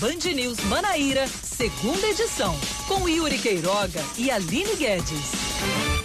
[0.00, 2.56] Band News Manaíra, segunda edição,
[2.88, 5.30] com Yuri Queiroga e Aline Guedes.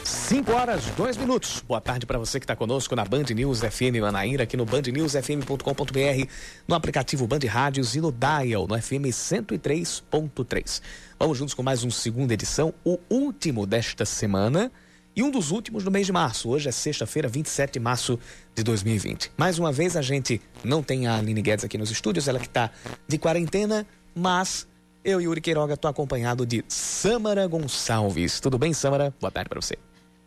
[0.03, 1.63] 5 horas, 2 minutos.
[1.65, 6.29] Boa tarde para você que está conosco na Band News FM Manaíra, aqui no bandnewsfm.com.br,
[6.67, 10.81] no aplicativo Band Rádios e no Dial, no FM 103.3.
[11.17, 14.73] Vamos juntos com mais um segunda edição, o último desta semana
[15.15, 16.49] e um dos últimos do mês de março.
[16.49, 18.19] Hoje é sexta-feira, 27 de março
[18.53, 19.31] de 2020.
[19.37, 22.47] Mais uma vez a gente não tem a Aline Guedes aqui nos estúdios, ela que
[22.47, 22.69] está
[23.07, 24.67] de quarentena, mas
[25.03, 28.39] eu, Yuri Queiroga, estou acompanhado de Samara Gonçalves.
[28.39, 29.13] Tudo bem, Samara?
[29.21, 29.77] Boa tarde para você.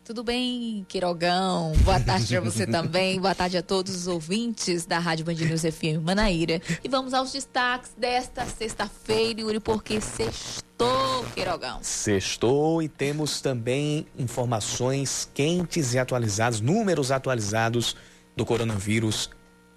[0.09, 1.71] Tudo bem, Queirogão?
[1.83, 3.21] Boa tarde para você também.
[3.21, 6.59] Boa tarde a todos os ouvintes da Rádio Band News FM Manaíra.
[6.83, 11.77] E vamos aos destaques desta sexta-feira, Yuri, porque sextou, Queirogão.
[11.83, 17.95] Sextou e temos também informações quentes e atualizadas, números atualizados
[18.35, 19.29] do coronavírus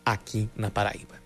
[0.02, 1.21] aqui na Paraíba.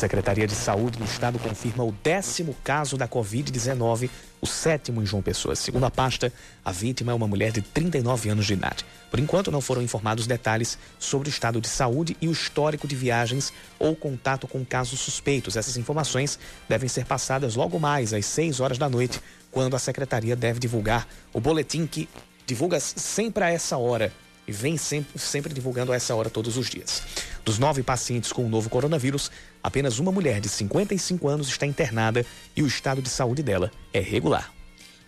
[0.00, 4.08] Secretaria de Saúde do Estado confirma o décimo caso da Covid-19,
[4.40, 5.54] o sétimo em João Pessoa.
[5.54, 6.32] Segundo a pasta,
[6.64, 8.82] a vítima é uma mulher de 39 anos de idade.
[9.10, 12.96] Por enquanto, não foram informados detalhes sobre o estado de saúde e o histórico de
[12.96, 15.54] viagens ou contato com casos suspeitos.
[15.54, 19.20] Essas informações devem ser passadas logo mais às 6 horas da noite,
[19.50, 22.08] quando a secretaria deve divulgar o boletim que
[22.46, 24.10] divulga sempre a essa hora
[24.48, 27.02] e vem sempre, sempre divulgando a essa hora todos os dias.
[27.50, 29.28] Dos nove pacientes com o novo coronavírus,
[29.60, 33.98] apenas uma mulher de 55 anos está internada e o estado de saúde dela é
[33.98, 34.52] regular.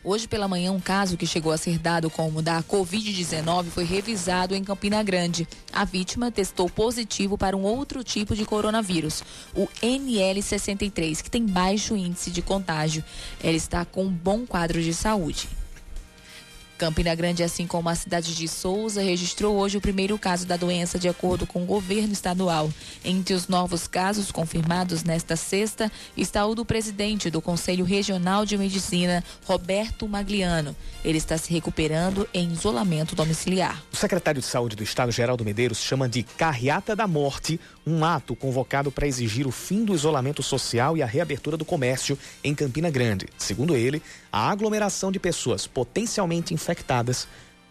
[0.02, 4.56] Hoje pela manhã, um caso que chegou a ser dado como da Covid-19 foi revisado
[4.56, 5.46] em Campina Grande.
[5.72, 9.22] A vítima testou positivo para um outro tipo de coronavírus,
[9.54, 13.04] o NL63, que tem baixo índice de contágio.
[13.40, 15.61] Ela está com um bom quadro de saúde.
[16.83, 20.98] Campina Grande, assim como a cidade de Souza, registrou hoje o primeiro caso da doença,
[20.98, 22.69] de acordo com o governo estadual.
[23.05, 28.58] Entre os novos casos confirmados nesta sexta está o do presidente do Conselho Regional de
[28.58, 30.74] Medicina, Roberto Magliano.
[31.05, 33.80] Ele está se recuperando em isolamento domiciliar.
[33.92, 38.35] O secretário de Saúde do Estado, Geraldo Medeiros, chama de carreata da morte um ato
[38.35, 42.90] convocado para exigir o fim do isolamento social e a reabertura do comércio em Campina
[42.90, 43.29] Grande.
[43.39, 47.28] Segundo ele, a aglomeração de pessoas potencialmente infectadas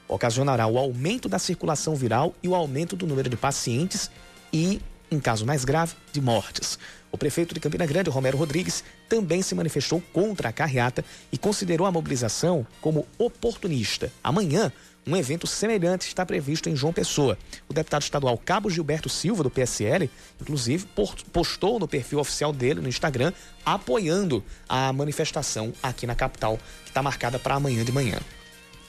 [0.07, 4.11] ocasionará o aumento da circulação viral e o aumento do número de pacientes
[4.53, 4.79] e,
[5.09, 6.77] em caso mais grave, de mortes.
[7.11, 11.87] O prefeito de Campina Grande, Romero Rodrigues, também se manifestou contra a carreata e considerou
[11.87, 14.11] a mobilização como oportunista.
[14.23, 14.71] Amanhã,
[15.05, 17.37] um evento semelhante está previsto em João Pessoa.
[17.67, 20.87] O deputado estadual Cabo Gilberto Silva, do PSL, inclusive,
[21.31, 23.33] postou no perfil oficial dele no Instagram
[23.65, 28.19] apoiando a manifestação aqui na capital, que está marcada para amanhã de manhã.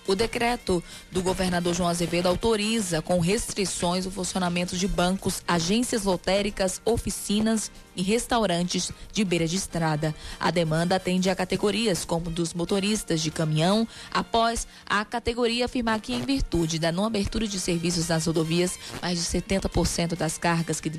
[0.04, 0.82] O decreto
[1.12, 8.02] do governador João Azevedo autoriza, com restrições, o funcionamento de bancos, agências lotéricas, oficinas e
[8.02, 10.12] restaurantes de beira de estrada.
[10.40, 16.12] A demanda atende a categorias como dos motoristas de caminhão, após a categoria afirmar que,
[16.12, 20.90] em virtude da não abertura de serviços nas rodovias, mais de 70% das cargas que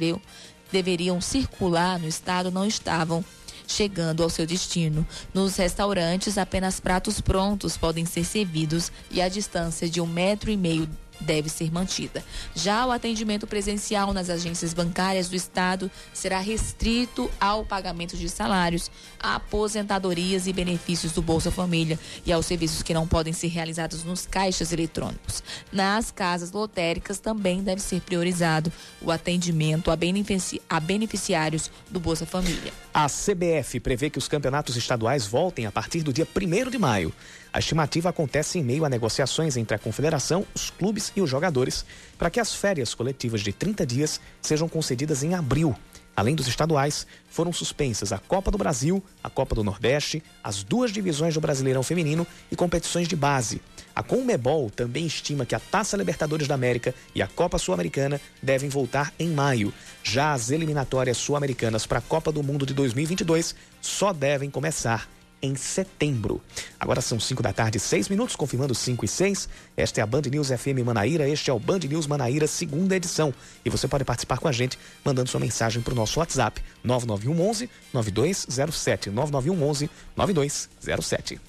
[0.72, 3.24] deveriam circular no estado não estavam
[3.74, 5.06] chegando ao seu destino.
[5.34, 10.58] Nos restaurantes, apenas pratos prontos podem ser servidos e a distância de um metro e
[10.58, 10.88] meio
[11.20, 12.24] deve ser mantida.
[12.54, 18.92] Já o atendimento presencial nas agências bancárias do Estado será restrito ao pagamento de salários,
[19.20, 24.26] aposentadorias e benefícios do Bolsa Família e aos serviços que não podem ser realizados nos
[24.26, 25.44] caixas eletrônicos.
[25.72, 28.72] Nas casas lotéricas também deve ser priorizado
[29.02, 32.74] o atendimento a, benefici a beneficiários do Bolsa Família.
[32.94, 37.14] A CBF prevê que os campeonatos estaduais voltem a partir do dia 1 de maio.
[37.54, 41.86] A estimativa acontece em meio a negociações entre a confederação, os clubes e os jogadores
[42.18, 45.76] para que as férias coletivas de 30 dias sejam concedidas em abril.
[46.16, 50.92] Além dos estaduais, foram suspensas a Copa do Brasil, a Copa do Nordeste, as duas
[50.92, 53.62] divisões do Brasileirão Feminino e competições de base.
[53.96, 58.70] A Conmebol também estima que a Taça Libertadores da América e a Copa Sul-Americana devem
[58.70, 59.72] voltar em maio.
[60.04, 65.08] Já as eliminatórias sul-americanas para a Copa do Mundo de 2022 só devem começar
[65.44, 66.42] em setembro.
[66.80, 69.50] Agora são 5 da tarde, 6 minutos, confirmando 5 e 6.
[69.76, 73.34] Esta é a Band News FM Manaíra, este é o Band News Manaíra, segunda edição.
[73.64, 77.70] E você pode participar com a gente mandando sua mensagem para o nosso WhatsApp, 9911
[77.94, 79.10] 9207.
[79.10, 81.42] 9911 9207.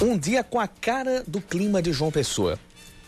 [0.00, 2.58] Um dia com a cara do clima de João Pessoa.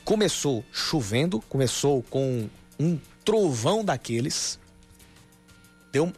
[0.04, 2.48] Começou chovendo, começou com
[2.80, 4.58] um trovão daqueles.
[5.92, 6.10] Deu,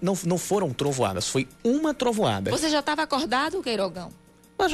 [0.00, 2.52] não, não foram trovoadas, foi uma trovoada.
[2.52, 4.10] Você já estava acordado, Queirogão?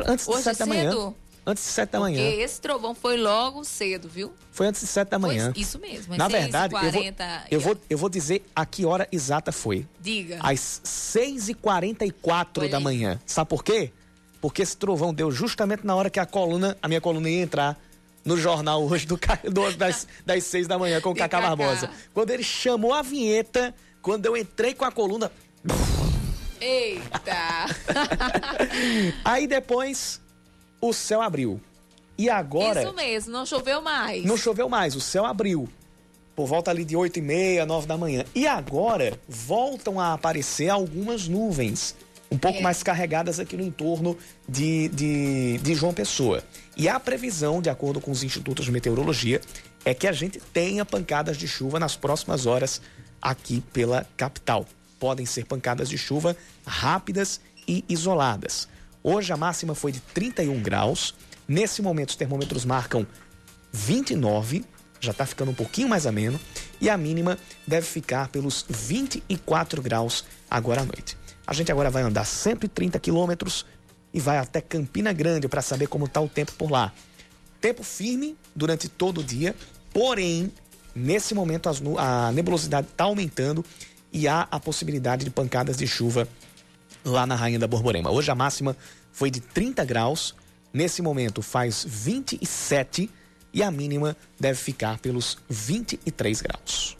[0.07, 1.15] Antes de Hoje sete da manhã.
[1.47, 2.23] Antes de sete da manhã.
[2.23, 4.35] Porque esse trovão foi logo cedo, viu?
[4.53, 5.53] Foi antes de sete da manhã.
[5.55, 6.17] Foi isso mesmo.
[6.19, 7.47] Na verdade, 40...
[7.51, 9.87] eu, vou, eu, vou, eu vou dizer a que hora exata foi.
[10.01, 10.39] Diga.
[10.43, 13.19] Às 6h44 da manhã.
[13.25, 13.91] Sabe por quê?
[14.41, 17.79] Porque esse trovão deu justamente na hora que a coluna, a minha coluna ia entrar
[18.25, 19.19] no jornal hoje do,
[19.51, 21.91] do das, das seis da manhã com o Cacá Barbosa.
[22.15, 25.31] Quando ele chamou a vinheta, quando eu entrei com a coluna.
[26.61, 27.67] Eita!
[29.25, 30.21] Aí depois
[30.81, 31.61] o céu abriu.
[32.17, 32.83] E agora.
[32.83, 34.25] Isso mesmo, não choveu mais.
[34.25, 35.69] Não choveu mais, o céu abriu.
[36.37, 38.25] Por volta ali de 8 e meia, 9 da manhã.
[38.35, 41.95] E agora voltam a aparecer algumas nuvens
[42.31, 42.63] um pouco é.
[42.63, 44.17] mais carregadas aqui no entorno
[44.49, 46.43] de, de, de João Pessoa.
[46.77, 49.41] E a previsão, de acordo com os institutos de meteorologia,
[49.85, 52.81] é que a gente tenha pancadas de chuva nas próximas horas
[53.21, 54.67] aqui pela capital.
[54.99, 58.69] Podem ser pancadas de chuva rápidas e isoladas.
[59.03, 61.15] Hoje a máxima foi de 31 graus.
[61.49, 63.07] Nesse momento os termômetros marcam
[63.73, 64.65] 29,
[65.01, 66.39] já está ficando um pouquinho mais ameno,
[66.81, 71.20] e a mínima deve ficar pelos 24 graus agora à noite.
[71.51, 73.67] A gente agora vai andar 130 quilômetros
[74.15, 76.93] e vai até Campina Grande para saber como está o tempo por lá.
[77.61, 79.57] Tempo firme durante todo o dia,
[79.93, 80.53] porém,
[80.95, 81.69] nesse momento
[81.99, 83.65] a nebulosidade está aumentando
[84.13, 86.29] e há a possibilidade de pancadas de chuva
[87.05, 88.13] lá na Rainha da Borborema.
[88.13, 88.77] Hoje a máxima
[89.11, 90.37] foi de 30 graus,
[90.73, 93.11] nesse momento faz 27
[93.53, 96.97] e a mínima deve ficar pelos 23 graus.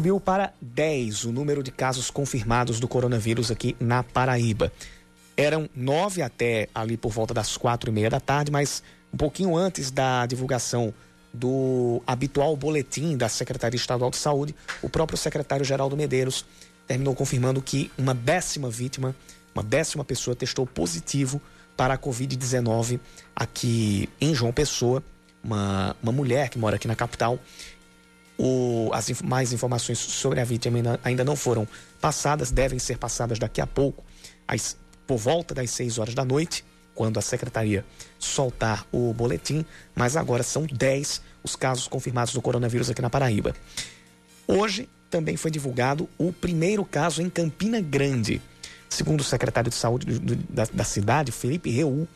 [0.00, 4.72] Subiu para 10 o número de casos confirmados do coronavírus aqui na Paraíba.
[5.36, 8.82] Eram nove até ali por volta das quatro e meia da tarde, mas
[9.12, 10.94] um pouquinho antes da divulgação
[11.34, 16.46] do habitual boletim da Secretaria Estadual de Saúde, o próprio secretário Geraldo Medeiros
[16.86, 19.14] terminou confirmando que uma décima vítima,
[19.54, 21.42] uma décima pessoa testou positivo
[21.76, 22.98] para a Covid-19
[23.36, 25.02] aqui em João Pessoa,
[25.44, 27.38] uma, uma mulher que mora aqui na capital
[28.42, 31.68] o, as mais informações sobre a vítima ainda, ainda não foram
[32.00, 34.02] passadas, devem ser passadas daqui a pouco,
[34.48, 36.64] às, por volta das 6 horas da noite,
[36.94, 37.84] quando a secretaria
[38.18, 39.64] soltar o boletim,
[39.94, 43.54] mas agora são 10 os casos confirmados do coronavírus aqui na Paraíba.
[44.46, 48.40] Hoje também foi divulgado o primeiro caso em Campina Grande.
[48.88, 52.08] Segundo o secretário de saúde do, da, da, cidade, Felipe Reu,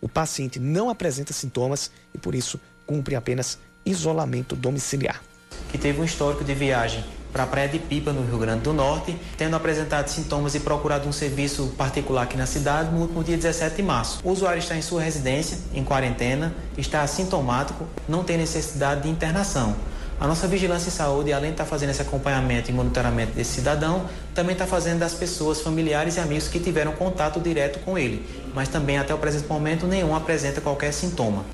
[0.00, 5.31] o paciente não apresenta sintomas e por isso cumpre apenas isolamento domiciliar
[5.70, 8.72] que teve um histórico de viagem para a Praia de Pipa, no Rio Grande do
[8.72, 13.36] Norte, tendo apresentado sintomas e procurado um serviço particular aqui na cidade no último dia
[13.36, 14.20] 17 de março.
[14.22, 19.74] O usuário está em sua residência, em quarentena, está assintomático, não tem necessidade de internação.
[20.20, 24.04] A nossa vigilância em saúde, além de estar fazendo esse acompanhamento e monitoramento desse cidadão,
[24.34, 28.24] também está fazendo das pessoas, familiares e amigos que tiveram contato direto com ele,
[28.54, 31.44] mas também até o presente momento nenhum apresenta qualquer sintoma.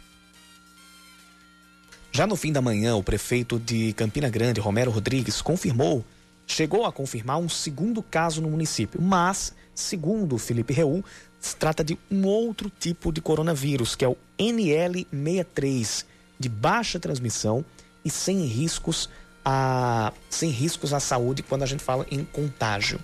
[2.19, 6.05] Já no fim da manhã, o prefeito de Campina Grande, Romero Rodrigues, confirmou,
[6.49, 11.05] chegou a confirmar um segundo caso no município, mas, segundo Felipe Reul,
[11.39, 16.05] se trata de um outro tipo de coronavírus, que é o NL63,
[16.37, 17.65] de baixa transmissão
[18.05, 19.09] e sem riscos
[19.45, 22.99] a, sem riscos à saúde quando a gente fala em contágio.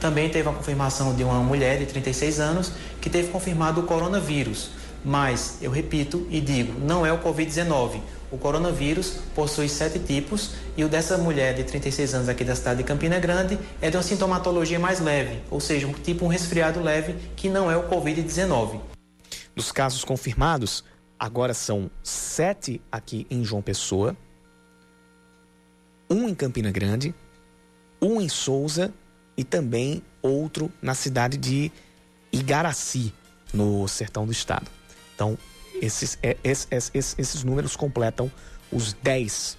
[0.00, 4.70] Também teve a confirmação de uma mulher de 36 anos que teve confirmado o coronavírus.
[5.04, 8.00] Mas, eu repito e digo, não é o Covid-19.
[8.30, 12.78] O coronavírus possui sete tipos e o dessa mulher de 36 anos aqui da cidade
[12.78, 16.80] de Campina Grande é de uma sintomatologia mais leve, ou seja, um tipo um resfriado
[16.80, 18.80] leve que não é o Covid-19.
[19.54, 20.82] Dos casos confirmados,
[21.18, 24.16] agora são sete aqui em João Pessoa,
[26.10, 27.14] um em Campina Grande,
[28.00, 28.92] um em Souza
[29.36, 31.70] e também outro na cidade de
[32.32, 33.12] Igaraci,
[33.52, 34.66] no sertão do estado.
[35.14, 35.38] Então,
[35.80, 38.30] esses, é, esses, esses, esses números completam
[38.70, 39.56] os 10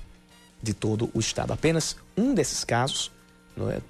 [0.61, 1.53] de todo o estado.
[1.53, 3.11] Apenas um desses casos,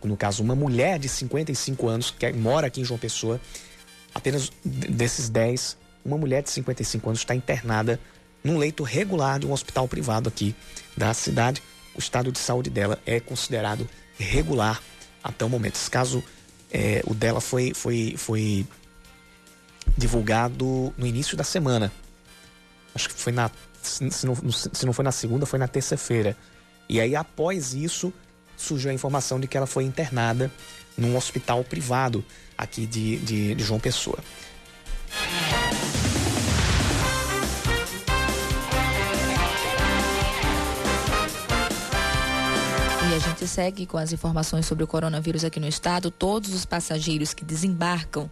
[0.03, 3.39] no caso, uma mulher de 55 anos que mora aqui em João Pessoa,
[4.13, 7.99] apenas desses 10, uma mulher de 55 anos está internada
[8.43, 10.55] num leito regular de um hospital privado aqui
[10.95, 11.63] da cidade.
[11.95, 14.81] O estado de saúde dela é considerado regular
[15.23, 15.75] até o momento.
[15.75, 16.23] Esse caso,
[16.71, 18.67] é, o dela foi, foi, foi
[19.97, 21.91] divulgado no início da semana.
[22.93, 23.49] Acho que foi na.
[23.81, 26.35] Se não, se não foi na segunda, foi na terça-feira.
[26.89, 28.11] E aí, após isso,
[28.57, 30.51] surgiu a informação de que ela foi internada
[30.97, 32.23] num hospital privado
[32.57, 34.17] aqui de, de, de João Pessoa.
[43.15, 46.11] A gente segue com as informações sobre o coronavírus aqui no estado.
[46.11, 48.29] Todos os passageiros que desembarcam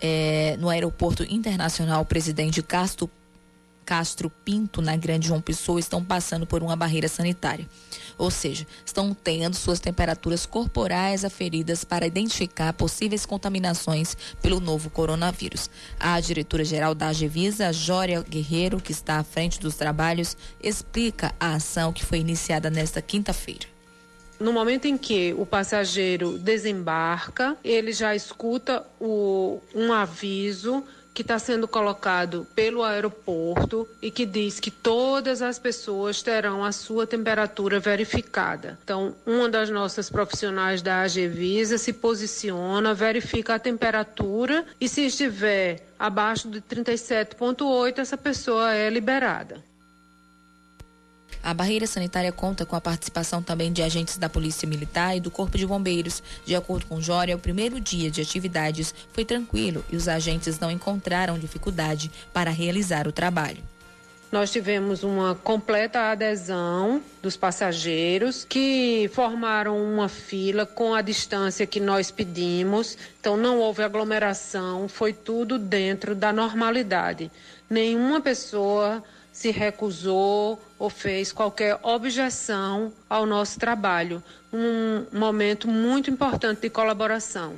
[0.00, 3.10] é, no aeroporto internacional Presidente Castro
[3.88, 7.66] Castro Pinto, na Grande João Pessoa, estão passando por uma barreira sanitária.
[8.18, 15.70] Ou seja, estão tendo suas temperaturas corporais aferidas para identificar possíveis contaminações pelo novo coronavírus.
[15.98, 21.90] A diretora-geral da Agevisa, Jória Guerreiro, que está à frente dos trabalhos, explica a ação
[21.90, 23.77] que foi iniciada nesta quinta-feira.
[24.40, 30.84] No momento em que o passageiro desembarca, ele já escuta o, um aviso
[31.18, 36.70] que está sendo colocado pelo aeroporto e que diz que todas as pessoas terão a
[36.70, 38.78] sua temperatura verificada.
[38.84, 45.88] Então, uma das nossas profissionais da AGVISA se posiciona, verifica a temperatura e se estiver
[45.98, 49.60] abaixo de 37,8, essa pessoa é liberada.
[51.48, 55.30] A barreira sanitária conta com a participação também de agentes da Polícia Militar e do
[55.30, 56.22] Corpo de Bombeiros.
[56.44, 60.70] De acordo com Jória, o primeiro dia de atividades foi tranquilo e os agentes não
[60.70, 63.62] encontraram dificuldade para realizar o trabalho.
[64.30, 71.80] Nós tivemos uma completa adesão dos passageiros que formaram uma fila com a distância que
[71.80, 72.98] nós pedimos.
[73.18, 77.30] Então não houve aglomeração, foi tudo dentro da normalidade.
[77.70, 79.02] Nenhuma pessoa
[79.38, 84.20] se recusou ou fez qualquer objeção ao nosso trabalho.
[84.52, 87.54] Um momento muito importante de colaboração.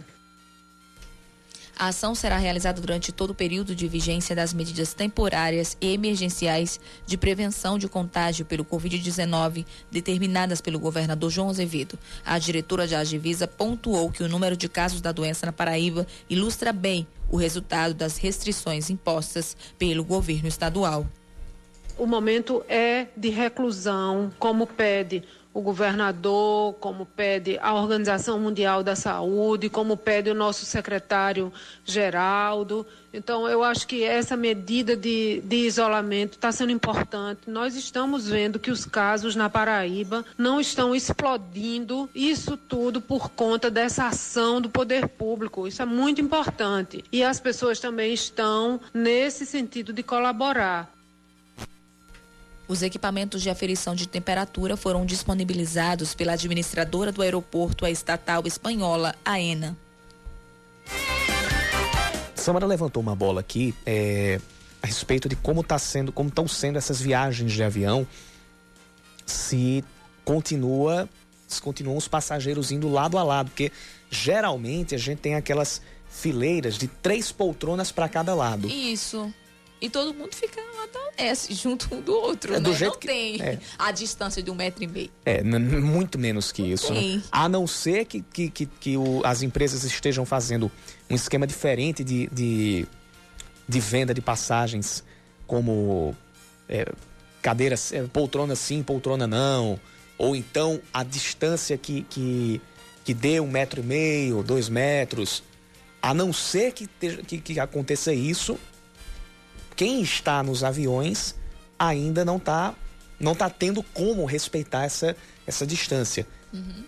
[1.79, 6.79] A ação será realizada durante todo o período de vigência das medidas temporárias e emergenciais
[7.07, 11.99] de prevenção de contágio pelo Covid-19 determinadas pelo governador João Azevedo.
[12.27, 16.75] A diretora de Agivisa pontuou que o número de casos da doença na Paraíba ilustra
[16.75, 21.07] bem o resultado das restrições impostas pelo governo estadual
[22.01, 28.97] o momento é de reclusão, como pede o governador, como pede a Organização Mundial da
[28.97, 31.53] Saúde, como pede o nosso secretário
[31.85, 32.87] Geraldo.
[33.13, 37.51] Então, eu acho que essa medida de, de isolamento está sendo importante.
[37.51, 43.71] Nós estamos vendo que os casos na Paraíba não estão explodindo, isso tudo por conta
[43.71, 45.69] dessa ação do poder público.
[45.69, 47.05] Isso é muito importante.
[47.13, 51.00] E as pessoas também estão nesse sentido de colaborar.
[52.71, 59.13] Os equipamentos de aferição de temperatura foram disponibilizados pela administradora do aeroporto, a estatal espanhola
[59.25, 59.77] AENA.
[62.37, 64.41] Samara levantou uma bola aqui é,
[64.81, 68.07] a respeito de como tá sendo, como estão sendo essas viagens de avião,
[69.27, 69.85] se
[70.25, 71.09] continua,
[71.49, 73.73] se continuam os passageiros indo lado a lado, porque
[74.09, 78.69] geralmente a gente tem aquelas fileiras de três poltronas para cada lado.
[78.69, 79.35] Isso.
[79.81, 80.61] E todo mundo fica
[81.21, 82.77] S, junto um do outro, é, do né?
[82.77, 83.59] Jeito não que, tem é.
[83.79, 85.11] a distância de um metro e meio.
[85.25, 86.93] É, muito menos que isso.
[86.93, 87.23] Né?
[87.31, 90.71] A não ser que, que, que, que o, as empresas estejam fazendo
[91.09, 92.87] um esquema diferente de, de,
[93.69, 95.05] de venda de passagens,
[95.47, 96.17] como
[96.69, 96.87] é,
[97.43, 99.79] cadeiras, é, poltrona sim, poltrona não,
[100.17, 102.61] ou então a distância que, que,
[103.05, 105.43] que dê um metro e meio, dois metros.
[106.03, 106.89] A não ser que,
[107.27, 108.59] que, que aconteça isso,
[109.81, 111.35] quem está nos aviões
[111.79, 112.75] ainda não está
[113.19, 116.27] não tá tendo como respeitar essa, essa distância.
[116.53, 116.85] Uhum.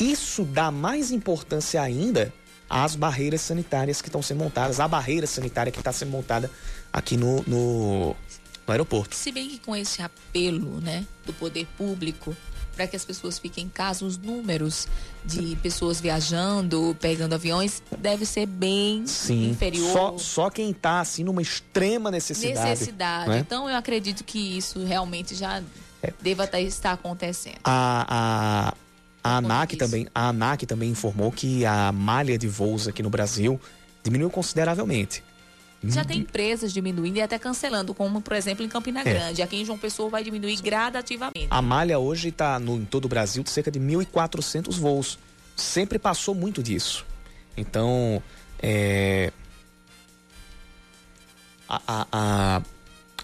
[0.00, 2.34] E isso dá mais importância ainda
[2.68, 6.50] às barreiras sanitárias que estão sendo montadas, à barreira sanitária que está sendo montada
[6.92, 8.16] aqui no, no, no
[8.66, 9.14] aeroporto.
[9.14, 12.36] Se bem que com esse apelo né, do poder público
[12.74, 14.88] para que as pessoas fiquem em casa, os números
[15.24, 19.50] de pessoas viajando, pegando aviões, deve ser bem Sim.
[19.50, 19.92] inferior.
[19.92, 22.70] Só, só quem está assim numa extrema necessidade.
[22.70, 23.30] Necessidade.
[23.30, 23.38] Né?
[23.38, 25.62] Então eu acredito que isso realmente já
[26.02, 26.12] é.
[26.20, 27.58] deva tá, estar acontecendo.
[27.64, 28.74] A,
[29.22, 33.10] a, a ANAC também, a ANAC também informou que a malha de voos aqui no
[33.10, 33.60] Brasil
[34.02, 35.22] diminuiu consideravelmente.
[35.84, 39.04] Já tem empresas diminuindo e até cancelando, como por exemplo em Campina é.
[39.04, 39.42] Grande.
[39.42, 41.48] Aqui em João Pessoa vai diminuir gradativamente.
[41.50, 45.18] A malha hoje está em todo o Brasil de cerca de 1.400 voos.
[45.56, 47.04] Sempre passou muito disso.
[47.56, 48.22] Então,
[48.60, 49.32] é,
[51.68, 52.62] a, a, a,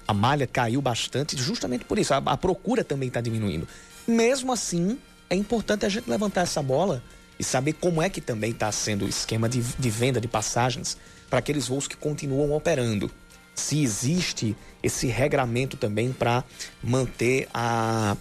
[0.08, 2.12] a, malha caiu bastante justamente por isso.
[2.12, 3.68] A, a procura também está diminuindo.
[4.06, 4.98] Mesmo assim,
[5.30, 7.02] é importante a gente levantar essa bola
[7.38, 10.96] e saber como é que também está sendo o esquema de, de venda de passagens
[11.28, 13.11] para aqueles voos que continuam operando.
[13.54, 16.44] Se existe esse regramento também para
[16.82, 18.16] manter a,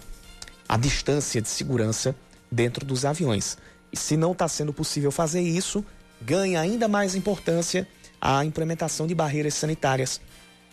[0.68, 2.14] a distância de segurança
[2.50, 3.56] dentro dos aviões.
[3.92, 5.84] E se não está sendo possível fazer isso,
[6.20, 7.86] ganha ainda mais importância
[8.20, 10.20] a implementação de barreiras sanitárias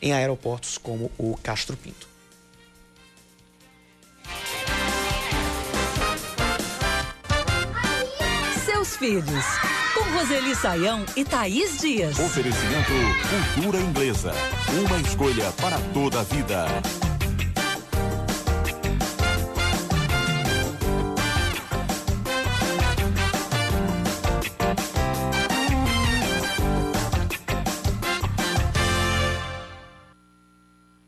[0.01, 2.07] em aeroportos como o Castro Pinto.
[8.65, 9.45] Seus filhos,
[10.15, 12.17] Roseli Saião e Thaís Dias.
[12.17, 12.93] Oferecimento
[13.53, 14.31] Cultura Inglesa.
[14.87, 16.67] Uma escolha para toda a vida.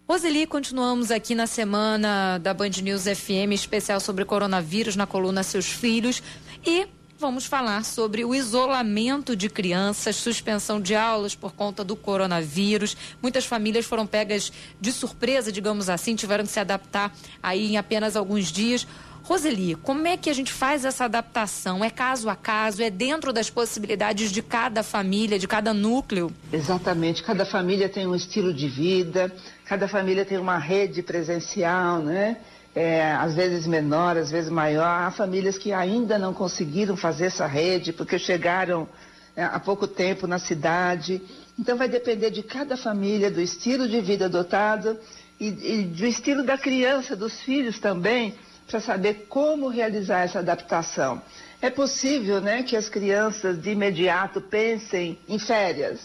[0.05, 5.67] Roseli, continuamos aqui na semana da Band News FM, especial sobre coronavírus, na coluna Seus
[5.67, 6.21] Filhos.
[6.65, 6.87] E
[7.19, 12.95] vamos falar sobre o isolamento de crianças, suspensão de aulas por conta do coronavírus.
[13.21, 18.15] Muitas famílias foram pegas de surpresa, digamos assim, tiveram que se adaptar aí em apenas
[18.15, 18.87] alguns dias.
[19.23, 21.83] Roseli, como é que a gente faz essa adaptação?
[21.83, 22.81] É caso a caso?
[22.81, 26.31] É dentro das possibilidades de cada família, de cada núcleo?
[26.53, 27.23] Exatamente.
[27.23, 29.33] Cada família tem um estilo de vida,
[29.65, 32.37] cada família tem uma rede presencial, né?
[32.79, 34.85] É, às vezes menor, às vezes maior.
[34.85, 38.87] Há famílias que ainda não conseguiram fazer essa rede porque chegaram
[39.35, 41.19] é, há pouco tempo na cidade.
[41.57, 44.95] Então vai depender de cada família, do estilo de vida adotado
[45.39, 48.35] e, e do estilo da criança, dos filhos também
[48.67, 51.19] para saber como realizar essa adaptação.
[51.59, 55.99] É possível né, que as crianças de imediato pensem em férias.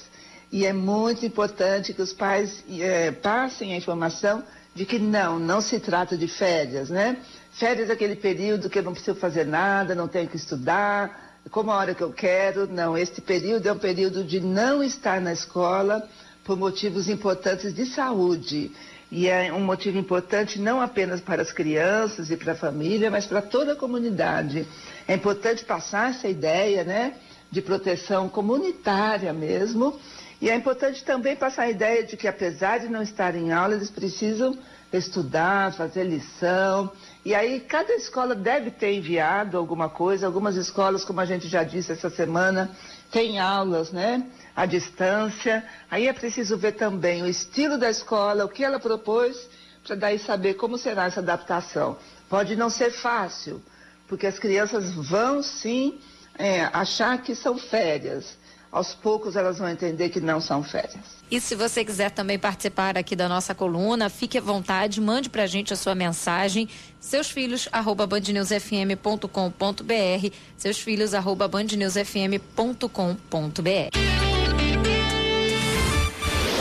[0.50, 4.43] E é muito importante que os pais é, passem a informação
[4.75, 7.19] de que não, não se trata de férias, né?
[7.52, 11.71] Férias é aquele período que eu não preciso fazer nada, não tenho que estudar, como
[11.71, 12.67] a hora que eu quero.
[12.67, 16.09] Não, este período é um período de não estar na escola
[16.45, 18.73] por motivos importantes de saúde.
[19.11, 23.26] E é um motivo importante não apenas para as crianças e para a família, mas
[23.26, 24.67] para toda a comunidade.
[25.07, 27.14] É importante passar essa ideia, né,
[27.50, 30.00] de proteção comunitária mesmo.
[30.41, 33.75] E é importante também passar a ideia de que, apesar de não estar em aula,
[33.75, 34.57] eles precisam
[34.98, 36.90] estudar, fazer lição.
[37.24, 40.26] E aí, cada escola deve ter enviado alguma coisa.
[40.26, 42.70] Algumas escolas, como a gente já disse essa semana,
[43.11, 44.26] têm aulas, né?
[44.55, 45.64] à distância.
[45.90, 49.48] Aí é preciso ver também o estilo da escola, o que ela propôs,
[49.85, 51.96] para daí saber como será essa adaptação.
[52.28, 53.62] Pode não ser fácil,
[54.07, 55.98] porque as crianças vão sim
[56.38, 58.37] é, achar que são férias
[58.72, 61.20] aos poucos elas vão entender que não são férias.
[61.30, 65.46] E se você quiser também participar aqui da nossa coluna, fique à vontade, mande pra
[65.46, 66.66] gente a sua mensagem,
[66.98, 73.98] seus filhos, arroba bandnewsfm.com.br, seus filhos, arroba bandnewsfm.com.br.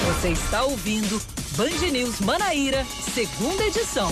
[0.08, 1.22] Você está ouvindo
[1.56, 4.12] Band News Manaíra, segunda edição.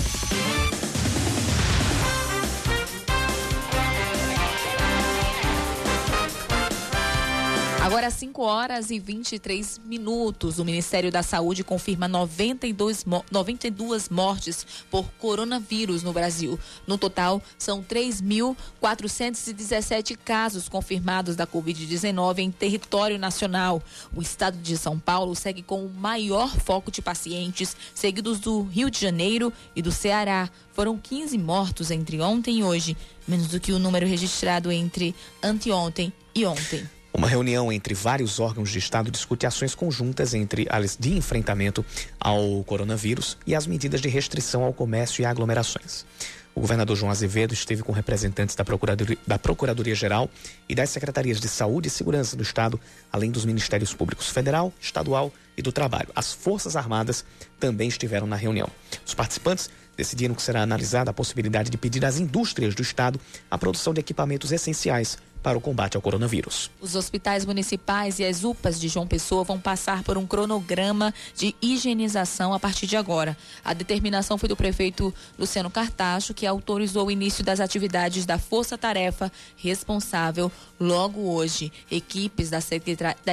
[7.90, 10.60] Agora, 5 horas e 23 minutos.
[10.60, 16.60] O Ministério da Saúde confirma 92, 92 mortes por coronavírus no Brasil.
[16.86, 23.82] No total, são 3.417 casos confirmados da Covid-19 em território nacional.
[24.16, 28.92] O estado de São Paulo segue com o maior foco de pacientes, seguidos do Rio
[28.92, 30.48] de Janeiro e do Ceará.
[30.74, 32.96] Foram 15 mortos entre ontem e hoje,
[33.28, 36.88] menos do que o número registrado entre anteontem e ontem.
[37.14, 41.84] Uma reunião entre vários órgãos de Estado discute ações conjuntas entre as de enfrentamento
[42.20, 46.06] ao coronavírus e as medidas de restrição ao comércio e aglomerações.
[46.54, 50.30] O governador João Azevedo esteve com representantes da Procuradoria, da Procuradoria Geral
[50.68, 52.80] e das Secretarias de Saúde e Segurança do Estado,
[53.12, 56.10] além dos Ministérios Públicos Federal, Estadual e do Trabalho.
[56.16, 57.24] As Forças Armadas
[57.60, 58.70] também estiveram na reunião.
[59.06, 63.20] Os participantes decidiram que será analisada a possibilidade de pedir às indústrias do Estado
[63.50, 66.70] a produção de equipamentos essenciais para o combate ao coronavírus.
[66.82, 71.56] Os hospitais municipais e as UPAs de João Pessoa vão passar por um cronograma de
[71.62, 73.38] higienização a partir de agora.
[73.64, 78.78] A determinação foi do prefeito Luciano Cartacho, que autorizou o início das atividades da Força
[78.78, 81.72] Tarefa responsável logo hoje.
[81.90, 82.66] Equipes das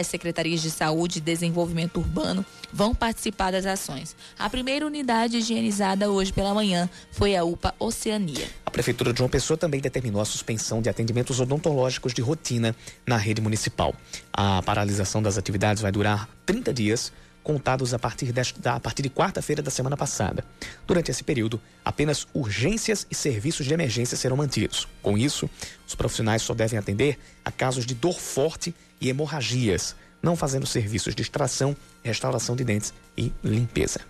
[0.06, 4.14] secretarias de Saúde e Desenvolvimento Urbano vão participar das ações.
[4.38, 8.48] A primeira unidade higienizada hoje pela manhã foi a UPA Oceania.
[8.64, 12.74] A Prefeitura de João Pessoa também determinou a suspensão de atendimentos odontológicos de rotina
[13.06, 13.94] na rede municipal.
[14.32, 17.12] A paralisação das atividades vai durar 30 dias
[17.46, 20.44] contados a partir, desta, a partir de quarta-feira da semana passada.
[20.84, 24.88] Durante esse período, apenas urgências e serviços de emergência serão mantidos.
[25.00, 25.48] Com isso,
[25.86, 31.14] os profissionais só devem atender a casos de dor forte e hemorragias, não fazendo serviços
[31.14, 34.00] de extração, restauração de dentes e limpeza.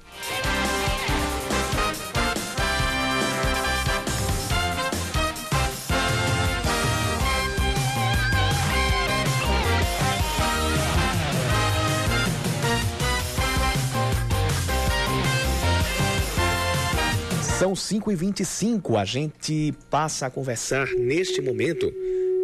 [17.66, 21.92] São 5 e 25 A gente passa a conversar neste momento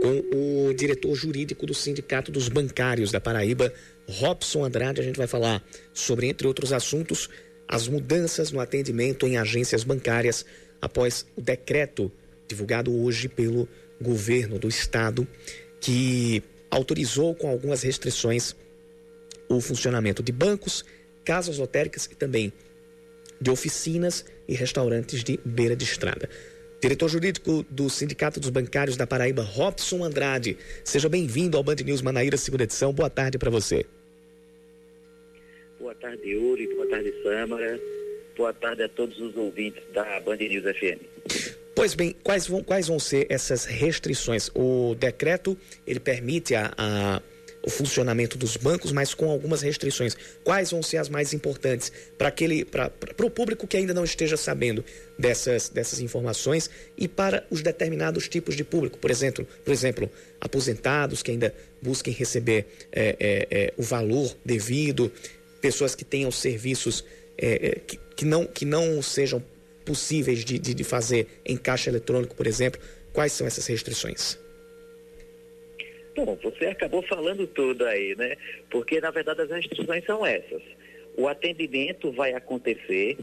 [0.03, 3.73] com o diretor jurídico do Sindicato dos Bancários da Paraíba,
[4.09, 5.01] Robson Andrade.
[5.01, 5.63] A gente vai falar
[5.95, 7.31] sobre, entre outros assuntos,
[7.69, 10.45] as mudanças no atendimento em agências bancárias
[10.81, 12.11] após o decreto
[12.49, 13.69] divulgado hoje pelo
[14.01, 15.25] governo do estado,
[15.81, 18.57] que autorizou com algumas restrições
[19.49, 20.85] o funcionamento de bancos,
[21.25, 22.53] casas lotéricas e também
[23.43, 26.29] de oficinas e restaurantes de beira de estrada.
[26.81, 30.57] Diretor jurídico do Sindicato dos Bancários da Paraíba, Robson Andrade.
[30.83, 32.93] Seja bem-vindo ao Band News Manaíra, segunda edição.
[32.93, 33.87] Boa tarde para você.
[35.79, 36.67] Boa tarde, Yuri.
[36.75, 37.81] Boa tarde, Samara.
[38.37, 41.53] Boa tarde a todos os ouvintes da Band News FM.
[41.75, 44.51] Pois bem, quais vão, quais vão ser essas restrições?
[44.55, 47.23] O decreto, ele permite a, a
[47.63, 50.17] o funcionamento dos bancos, mas com algumas restrições.
[50.43, 52.91] Quais vão ser as mais importantes para aquele para
[53.23, 54.85] o público que ainda não esteja sabendo
[55.19, 61.23] dessas, dessas informações e para os determinados tipos de público, por exemplo, por exemplo, aposentados
[61.23, 65.13] que ainda busquem receber é, é, é, o valor devido,
[65.61, 67.05] pessoas que tenham serviços
[67.39, 69.43] é, é, que, que, não, que não sejam
[69.85, 72.81] possíveis de, de, de fazer em caixa eletrônico, por exemplo.
[73.13, 74.39] Quais são essas restrições?
[76.15, 78.37] Bom, você acabou falando tudo aí, né?
[78.71, 80.63] Porque, na verdade, as restrições são essas.
[81.17, 83.17] O atendimento vai acontecer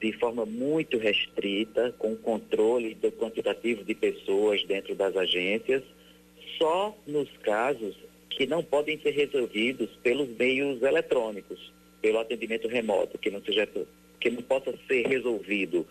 [0.00, 5.82] de forma muito restrita, com controle do quantitativo de pessoas dentro das agências,
[6.56, 7.96] só nos casos
[8.30, 13.68] que não podem ser resolvidos pelos meios eletrônicos, pelo atendimento remoto, que não seja
[14.20, 15.86] que não possa ser resolvido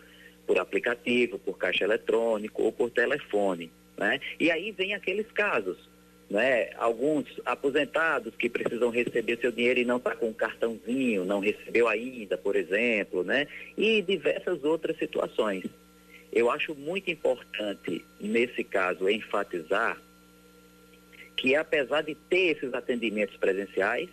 [0.46, 4.18] por aplicativo, por caixa eletrônico ou por telefone, né?
[4.40, 5.87] E aí vem aqueles casos
[6.30, 6.70] né?
[6.76, 11.88] Alguns aposentados que precisam receber seu dinheiro e não está com um cartãozinho, não recebeu
[11.88, 13.46] ainda, por exemplo, né?
[13.76, 15.64] E diversas outras situações.
[16.32, 19.98] Eu acho muito importante, nesse caso, enfatizar
[21.38, 24.10] que apesar de ter esses atendimentos presenciais,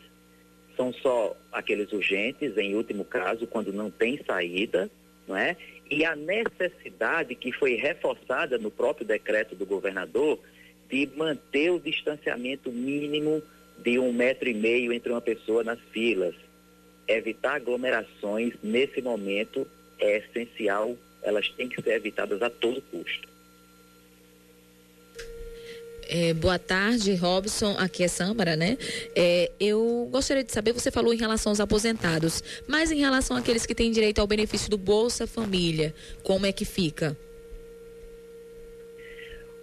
[0.78, 4.90] são só aqueles urgentes, em último caso, quando não tem saída,
[5.28, 5.58] não é?
[5.90, 10.40] E a necessidade que foi reforçada no próprio decreto do governador
[10.90, 13.42] de manter o distanciamento mínimo
[13.78, 16.36] de um metro e meio entre uma pessoa nas filas.
[17.08, 19.68] Evitar aglomerações nesse momento
[20.00, 23.36] é essencial, elas têm que ser evitadas a todo custo.
[26.08, 27.76] É, boa tarde, Robson.
[27.80, 28.78] Aqui é Sâmara, né?
[29.16, 33.66] É, eu gostaria de saber, você falou em relação aos aposentados, mas em relação àqueles
[33.66, 37.18] que têm direito ao benefício do Bolsa Família, como é que fica?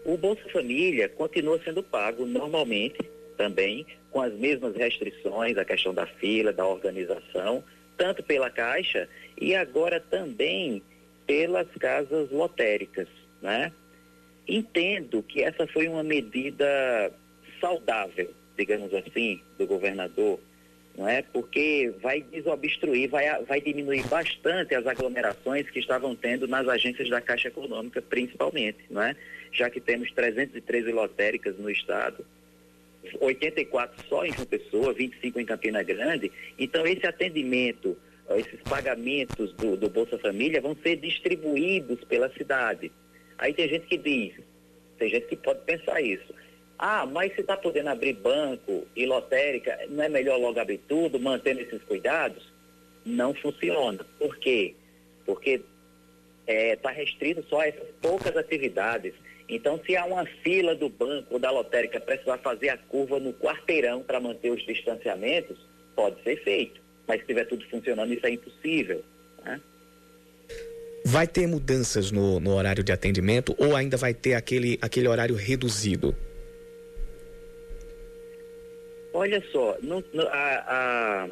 [0.05, 2.99] O Bolsa Família continua sendo pago normalmente
[3.37, 7.63] também, com as mesmas restrições, a questão da fila, da organização,
[7.97, 9.09] tanto pela Caixa
[9.41, 10.83] e agora também
[11.27, 13.09] pelas casas lotéricas,
[13.41, 13.73] né?
[14.47, 17.13] Entendo que essa foi uma medida
[17.61, 20.41] saudável, digamos assim, do governador,
[20.97, 21.23] não é?
[21.23, 27.21] Porque vai desobstruir, vai, vai diminuir bastante as aglomerações que estavam tendo nas agências da
[27.21, 29.17] Caixa Econômica, principalmente, não é?
[29.53, 32.25] Já que temos 313 lotéricas no estado,
[33.21, 36.33] 84 só em João Pessoa, 25 em Campina Grande.
[36.59, 37.97] Então, esse atendimento,
[38.31, 42.91] esses pagamentos do, do Bolsa Família vão ser distribuídos pela cidade.
[43.37, 44.35] Aí tem gente que diz,
[44.99, 46.33] tem gente que pode pensar isso.
[46.79, 51.21] Ah, mas se está podendo abrir banco e lotérica, não é melhor logo abrir tudo,
[51.21, 52.53] mantendo esses cuidados?
[53.05, 54.05] Não funciona.
[54.19, 54.75] Por quê?
[55.25, 55.61] Porque
[56.47, 59.15] está é, tá restrito só a essas poucas atividades.
[59.55, 63.35] Então, se há uma fila do banco ou da lotérica precisar fazer a curva no
[63.35, 65.59] quarteirão para manter os distanciamentos,
[65.95, 66.81] pode ser feito.
[67.07, 69.05] Mas se estiver tudo funcionando, isso é impossível.
[69.45, 69.61] Né?
[71.05, 75.35] Vai ter mudanças no, no horário de atendimento ou ainda vai ter aquele, aquele horário
[75.35, 76.17] reduzido?
[79.13, 81.29] Olha só, no, no, a, a,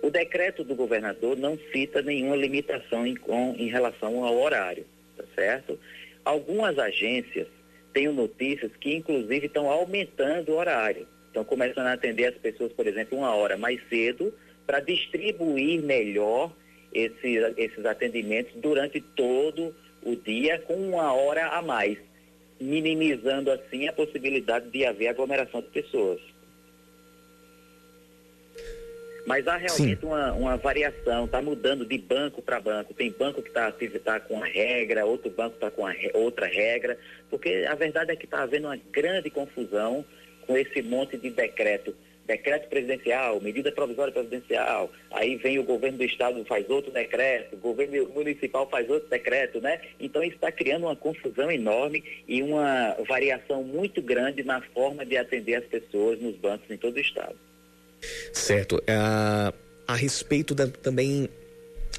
[0.00, 5.24] o decreto do governador não cita nenhuma limitação em, com, em relação ao horário, tá
[5.34, 5.76] certo?
[6.24, 7.48] Algumas agências
[7.92, 11.06] têm notícias que, inclusive, estão aumentando o horário.
[11.26, 14.32] Estão começando a atender as pessoas, por exemplo, uma hora mais cedo,
[14.66, 16.52] para distribuir melhor
[16.92, 21.98] esses, esses atendimentos durante todo o dia, com uma hora a mais,
[22.60, 26.20] minimizando assim a possibilidade de haver aglomeração de pessoas.
[29.26, 32.92] Mas há realmente uma, uma, variação, está mudando de banco para banco.
[32.92, 33.72] Tem banco que está
[34.04, 36.98] tá com a regra, outro banco está com outra regra,
[37.30, 40.04] porque a verdade é que está havendo uma grande confusão
[40.46, 41.94] com esse monte de decreto
[42.26, 47.58] decreto presidencial, medida provisória presidencial, aí vem o governo do estado faz outro decreto, o
[47.58, 49.80] governo municipal faz outro decreto, né?
[49.98, 55.16] Então isso está criando uma confusão enorme e uma variação muito grande na forma de
[55.16, 57.36] atender as pessoas nos bancos em todo o estado.
[58.32, 58.76] Certo.
[58.76, 59.54] Uh,
[59.86, 61.28] a respeito da, também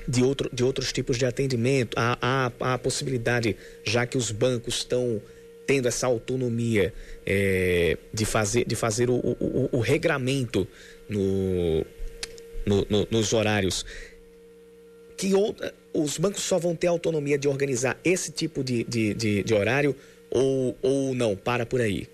[0.07, 4.75] de, outro, de outros tipos de atendimento, há, há, há possibilidade, já que os bancos
[4.75, 5.21] estão
[5.65, 6.93] tendo essa autonomia
[7.25, 10.67] é, de fazer, de fazer o, o, o regramento
[11.07, 11.85] no,
[12.65, 13.85] no, no, nos horários,
[15.15, 19.43] que outra, os bancos só vão ter autonomia de organizar esse tipo de, de, de,
[19.43, 19.95] de horário
[20.29, 21.35] ou, ou não?
[21.35, 22.07] Para por aí.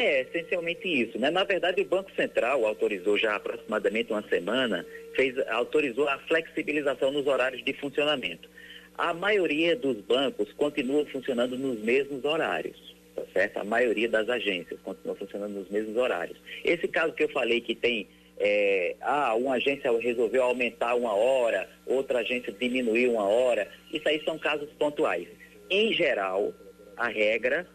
[0.00, 1.18] É, essencialmente isso.
[1.18, 1.30] Né?
[1.30, 7.12] Na verdade, o Banco Central autorizou já há aproximadamente uma semana, fez, autorizou a flexibilização
[7.12, 8.48] nos horários de funcionamento.
[8.96, 13.58] A maioria dos bancos continua funcionando nos mesmos horários, tá certo?
[13.58, 16.38] A maioria das agências continua funcionando nos mesmos horários.
[16.64, 18.08] Esse caso que eu falei que tem,
[18.38, 24.22] é, ah, uma agência resolveu aumentar uma hora, outra agência diminuiu uma hora, isso aí
[24.24, 25.28] são casos pontuais.
[25.68, 26.54] Em geral,
[26.96, 27.68] a regra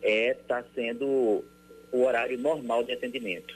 [0.00, 1.44] está é, tá sendo
[1.92, 3.54] o horário normal de atendimento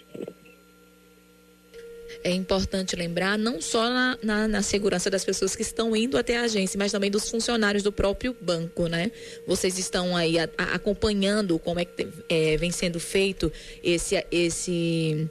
[2.22, 6.37] é importante lembrar não só na, na, na, segurança das pessoas que estão indo até
[6.37, 9.11] a agência, mas também dos funcionários do próprio banco, né?
[9.46, 15.29] Vocês estão aí a, a, acompanhando como é que é, vem sendo feito esse esse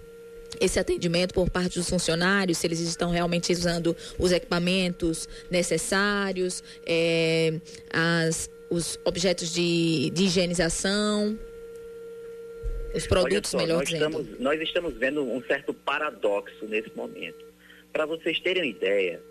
[0.59, 7.59] esse atendimento por parte dos funcionários, se eles estão realmente usando os equipamentos necessários, é,
[7.91, 11.37] as, os objetos de, de higienização.
[12.95, 14.21] Os produtos, só, melhor nós dizendo.
[14.21, 17.43] Estamos, nós estamos vendo um certo paradoxo nesse momento.
[17.91, 19.21] Para vocês terem uma ideia,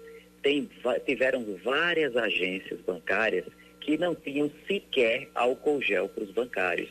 [0.42, 0.68] tem,
[1.06, 3.46] tiveram várias agências bancárias
[3.80, 6.90] que não tinham sequer álcool gel para os bancários.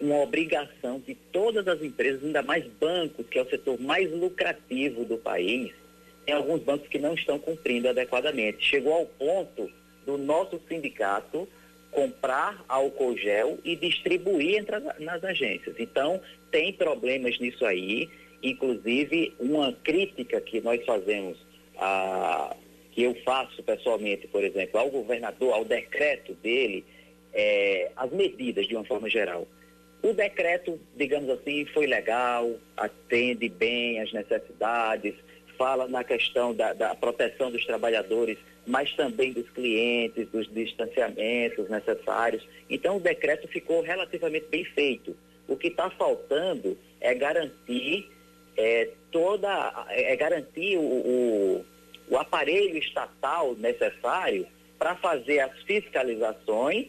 [0.00, 5.04] Uma obrigação de todas as empresas, ainda mais bancos, que é o setor mais lucrativo
[5.04, 5.72] do país,
[6.24, 8.64] tem alguns bancos que não estão cumprindo adequadamente.
[8.64, 9.70] Chegou ao ponto
[10.04, 11.48] do nosso sindicato
[11.96, 15.74] comprar álcool gel e distribuir entre as, nas agências.
[15.78, 18.10] Então, tem problemas nisso aí,
[18.42, 21.38] inclusive uma crítica que nós fazemos,
[21.78, 22.54] a,
[22.92, 26.84] que eu faço pessoalmente, por exemplo, ao governador, ao decreto dele,
[27.32, 29.48] é, as medidas de uma forma geral.
[30.02, 35.14] O decreto, digamos assim, foi legal, atende bem as necessidades,
[35.56, 42.46] fala na questão da, da proteção dos trabalhadores mas também dos clientes, dos distanciamentos necessários.
[42.68, 45.16] Então, o decreto ficou relativamente bem feito.
[45.46, 48.10] O que está faltando é garantir
[48.56, 51.64] é, toda, é garantir o, o,
[52.08, 54.46] o aparelho estatal necessário
[54.78, 56.88] para fazer as fiscalizações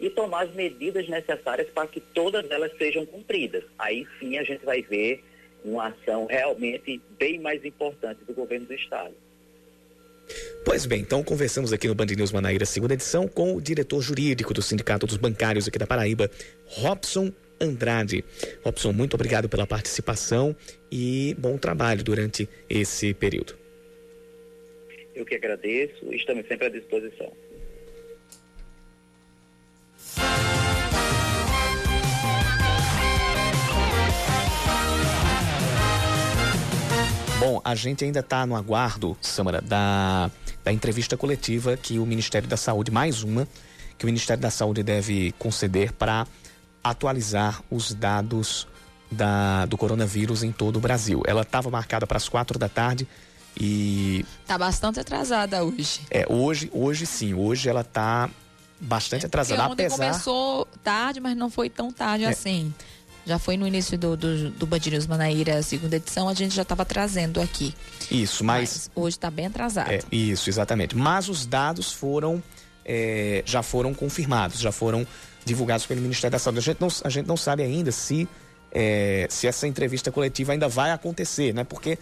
[0.00, 3.62] e tomar as medidas necessárias para que todas elas sejam cumpridas.
[3.78, 5.22] Aí sim a gente vai ver
[5.64, 9.14] uma ação realmente bem mais importante do governo do Estado.
[10.64, 14.54] Pois bem, então conversamos aqui no Band News Manaíra, segunda edição, com o diretor jurídico
[14.54, 16.30] do Sindicato dos Bancários aqui da Paraíba,
[16.66, 18.24] Robson Andrade.
[18.64, 20.54] Robson, muito obrigado pela participação
[20.90, 23.56] e bom trabalho durante esse período.
[25.14, 27.32] Eu que agradeço, estamos sempre à disposição.
[37.44, 40.30] Bom, a gente ainda está no aguardo, Samara, da,
[40.62, 43.48] da entrevista coletiva que o Ministério da Saúde, mais uma,
[43.98, 46.24] que o Ministério da Saúde deve conceder para
[46.84, 48.68] atualizar os dados
[49.10, 51.20] da, do coronavírus em todo o Brasil.
[51.26, 53.08] Ela estava marcada para as quatro da tarde
[53.60, 54.24] e.
[54.42, 56.02] Está bastante atrasada hoje.
[56.12, 58.30] É, hoje, hoje sim, hoje ela está
[58.78, 59.68] bastante é, atrasada.
[59.68, 60.10] Ontem apesar...
[60.10, 62.28] começou tarde, mas não foi tão tarde é.
[62.28, 62.72] assim.
[63.24, 66.62] Já foi no início do, do, do Band News Manaíra, segunda edição, a gente já
[66.62, 67.74] estava trazendo aqui.
[68.10, 68.60] Isso, mas.
[68.60, 69.90] mas hoje está bem atrasado.
[69.92, 70.96] É, isso, exatamente.
[70.96, 72.42] Mas os dados foram.
[72.84, 75.06] É, já foram confirmados, já foram
[75.44, 76.58] divulgados pelo Ministério da Saúde.
[76.58, 78.28] A gente não, a gente não sabe ainda se,
[78.72, 81.62] é, se essa entrevista coletiva ainda vai acontecer, né?
[81.62, 81.96] Porque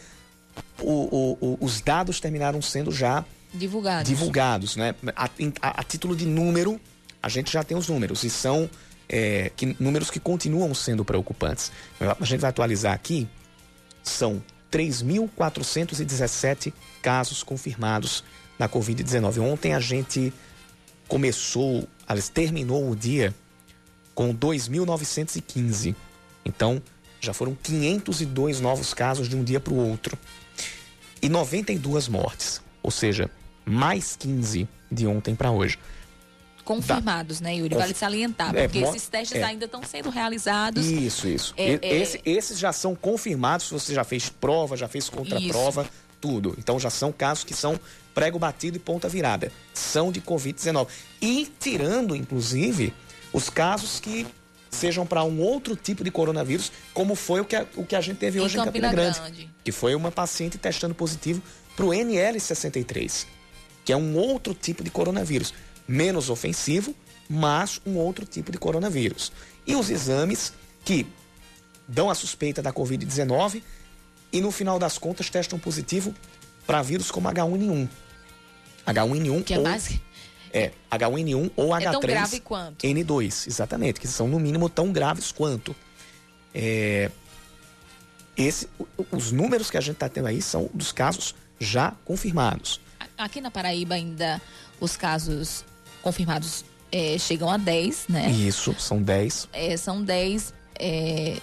[0.78, 4.08] o, o, o, os dados terminaram sendo já divulgados.
[4.08, 4.94] divulgados né?
[5.14, 5.28] A,
[5.60, 6.80] a, a título de número,
[7.22, 8.68] a gente já tem os números e são
[9.10, 11.72] é, que, números que continuam sendo preocupantes.
[11.98, 13.28] A gente vai atualizar aqui,
[14.04, 18.22] são 3.417 casos confirmados
[18.56, 19.40] da Covid-19.
[19.40, 20.32] Ontem a gente
[21.08, 23.34] começou, aliás, terminou o dia
[24.14, 25.96] com 2.915.
[26.44, 26.80] Então,
[27.20, 30.16] já foram 502 novos casos de um dia para o outro.
[31.20, 33.28] E 92 mortes, ou seja,
[33.64, 35.78] mais 15 de ontem para hoje.
[36.64, 37.74] Confirmados, né, Yuri?
[37.74, 39.42] Vale salientar, É, porque mo- esses testes é.
[39.44, 40.86] ainda estão sendo realizados.
[40.86, 41.54] Isso, isso.
[41.56, 45.88] É, é- esse- esses já são confirmados, se você já fez prova, já fez contraprova,
[46.20, 46.54] tudo.
[46.58, 47.78] Então já são casos que são
[48.14, 49.50] prego batido e ponta virada.
[49.72, 50.88] São de Covid-19.
[51.22, 52.92] E tirando, inclusive,
[53.32, 54.26] os casos que
[54.70, 58.00] sejam para um outro tipo de coronavírus, como foi o que a, o que a
[58.00, 59.50] gente teve Em hoje em Campina Grande, Grande.
[59.64, 61.42] que foi uma paciente testando positivo
[61.74, 63.26] para o NL63,
[63.84, 65.52] que é um outro tipo de coronavírus,
[65.90, 66.94] menos ofensivo,
[67.28, 69.32] mas um outro tipo de coronavírus.
[69.66, 70.52] E os exames
[70.84, 71.04] que
[71.86, 73.60] dão a suspeita da Covid-19
[74.32, 76.14] e no final das contas testam positivo
[76.64, 77.88] para vírus como H1N1.
[78.86, 79.98] H1N1 Que é ou, mais.
[80.52, 82.86] é, H1N1 ou É tão H3 grave quanto?
[82.86, 85.74] N2, exatamente, que são no mínimo tão graves quanto.
[86.54, 87.10] É,
[88.36, 88.68] esse,
[89.10, 92.80] os números que a gente está tendo aí são dos casos já confirmados.
[93.18, 94.40] Aqui na Paraíba ainda
[94.80, 95.64] os casos
[96.02, 98.30] confirmados eh, chegam a 10, né?
[98.30, 99.48] Isso, são 10.
[99.52, 101.36] É, são 10 é,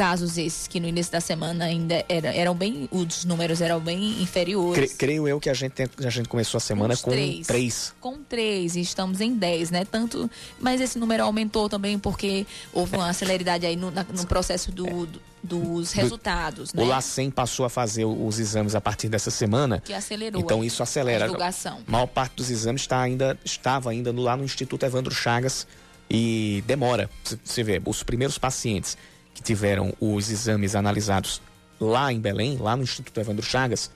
[0.00, 2.88] casos esses que no início da semana ainda era- eram bem.
[2.90, 4.94] Os números eram bem Cre- inferiores.
[4.94, 7.46] creio eu que a gente, a gente começou a semana Uns com três.
[7.46, 7.92] 3.
[8.00, 9.84] Com três, e estamos em 10, né?
[9.84, 14.72] Tanto, mas esse número aumentou também porque houve uma celeridade aí no, na- no processo
[14.72, 16.82] do- do- dos resultados, né?
[16.82, 19.82] O LACEN passou a fazer os exames a partir dessa semana.
[19.84, 21.24] Que acelerou Então isso acelera.
[21.24, 21.78] a divulgação.
[21.86, 25.66] A maior parte dos exames está ainda, estava ainda lá no Instituto Evandro Chagas
[26.10, 27.08] e demora.
[27.44, 28.96] Você vê, os primeiros pacientes
[29.34, 31.40] que tiveram os exames analisados
[31.80, 33.90] lá em Belém, lá no Instituto Evandro Chagas,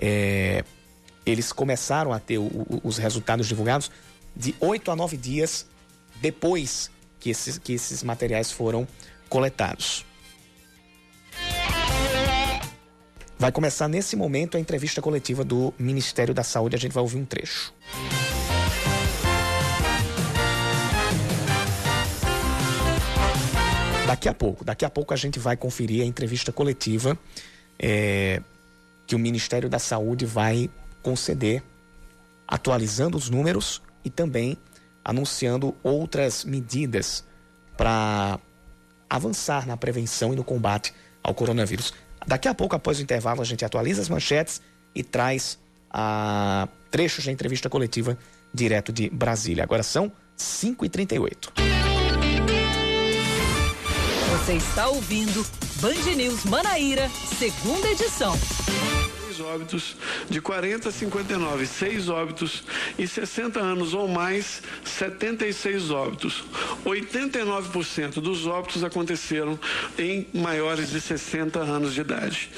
[0.00, 0.64] é,
[1.24, 3.90] eles começaram a ter o- o- os resultados divulgados
[4.34, 5.66] de 8 a 9 dias
[6.20, 8.86] depois que esses, que esses materiais foram
[9.28, 10.04] coletados.
[13.38, 16.74] Vai começar nesse momento a entrevista coletiva do Ministério da Saúde.
[16.74, 17.72] A gente vai ouvir um trecho.
[24.06, 27.18] Daqui a pouco, daqui a pouco a gente vai conferir a entrevista coletiva
[27.76, 28.40] é,
[29.04, 30.70] que o Ministério da Saúde vai
[31.02, 31.62] conceder,
[32.46, 34.56] atualizando os números e também
[35.04, 37.24] anunciando outras medidas
[37.76, 38.38] para
[39.10, 41.92] avançar na prevenção e no combate ao coronavírus.
[42.26, 44.60] Daqui a pouco, após o intervalo, a gente atualiza as manchetes
[44.94, 45.58] e traz
[45.90, 48.16] a trechos da entrevista coletiva
[48.54, 49.64] direto de Brasília.
[49.64, 51.75] Agora são 5h38.
[54.46, 55.44] Você está ouvindo
[55.80, 58.32] Band News Manaíra, segunda edição.
[59.40, 59.96] Óbitos,
[60.28, 62.64] de 40 a 59, seis óbitos
[62.98, 66.44] e 60 anos ou mais, 76 óbitos.
[66.84, 69.58] 89% dos óbitos aconteceram
[69.98, 72.50] em maiores de 60 anos de idade.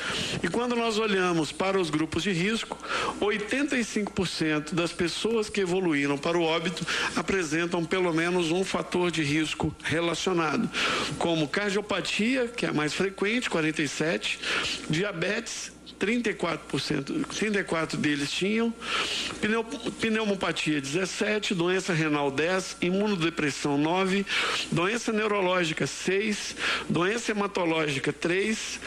[0.42, 2.78] E quando nós olhamos para os grupos de risco,
[3.20, 6.86] 85% das pessoas que evoluíram para o óbito
[7.16, 10.70] apresentam pelo menos um fator de risco relacionado,
[11.18, 14.38] como cardiopatia, que é a mais frequente, 47,
[14.88, 18.72] diabetes, 34%, 34 deles tinham,
[19.40, 24.24] pneu, pneumopatia 17, doença renal 10, imunodepressão 9,
[24.70, 26.56] doença neurológica 6,
[26.88, 28.80] doença hematológica 3,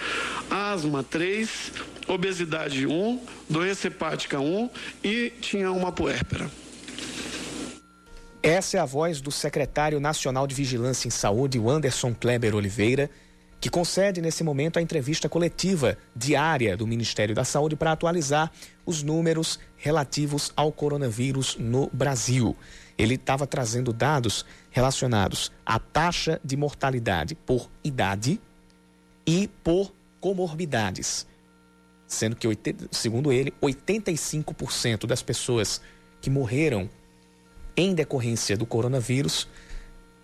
[0.49, 1.73] asma 3,
[2.07, 4.69] obesidade 1, doença hepática 1
[5.03, 6.49] e tinha uma puérpera.
[8.43, 13.07] Essa é a voz do secretário nacional de Vigilância em Saúde, Anderson Kleber Oliveira,
[13.61, 18.51] que concede nesse momento a entrevista coletiva diária do Ministério da Saúde para atualizar
[18.83, 22.57] os números relativos ao coronavírus no Brasil.
[22.97, 28.41] Ele estava trazendo dados relacionados à taxa de mortalidade por idade
[29.27, 31.27] e por comorbidades,
[32.07, 32.47] sendo que,
[32.89, 35.79] segundo ele, 85% das pessoas
[36.19, 36.89] que morreram
[37.77, 39.47] em decorrência do coronavírus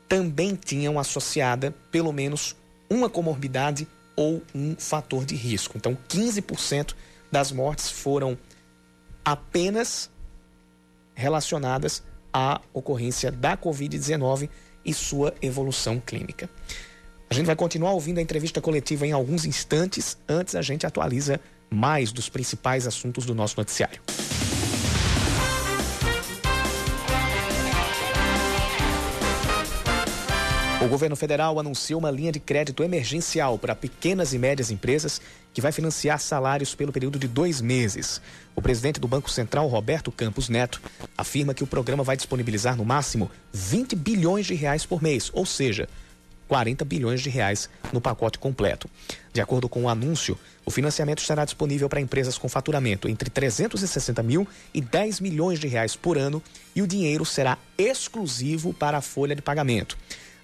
[0.09, 2.55] também tinham associada pelo menos
[2.89, 5.77] uma comorbidade ou um fator de risco.
[5.77, 6.93] Então, 15%
[7.31, 8.37] das mortes foram
[9.23, 10.09] apenas
[11.13, 12.03] relacionadas
[12.33, 14.49] à ocorrência da Covid-19
[14.85, 16.49] e sua evolução clínica.
[17.29, 20.17] A gente vai continuar ouvindo a entrevista coletiva em alguns instantes.
[20.29, 21.39] Antes, a gente atualiza
[21.69, 24.01] mais dos principais assuntos do nosso noticiário.
[30.87, 35.19] O governo federal anunciou uma linha de crédito emergencial para pequenas e médias empresas
[35.53, 38.21] que vai financiar salários pelo período de dois meses.
[38.55, 40.81] O presidente do Banco Central, Roberto Campos Neto,
[41.17, 45.45] afirma que o programa vai disponibilizar no máximo 20 bilhões de reais por mês, ou
[45.45, 45.89] seja,
[46.47, 48.89] 40 bilhões de reais no pacote completo.
[49.33, 54.23] De acordo com o anúncio, o financiamento estará disponível para empresas com faturamento entre 360
[54.23, 56.41] mil e 10 milhões de reais por ano
[56.73, 59.97] e o dinheiro será exclusivo para a folha de pagamento.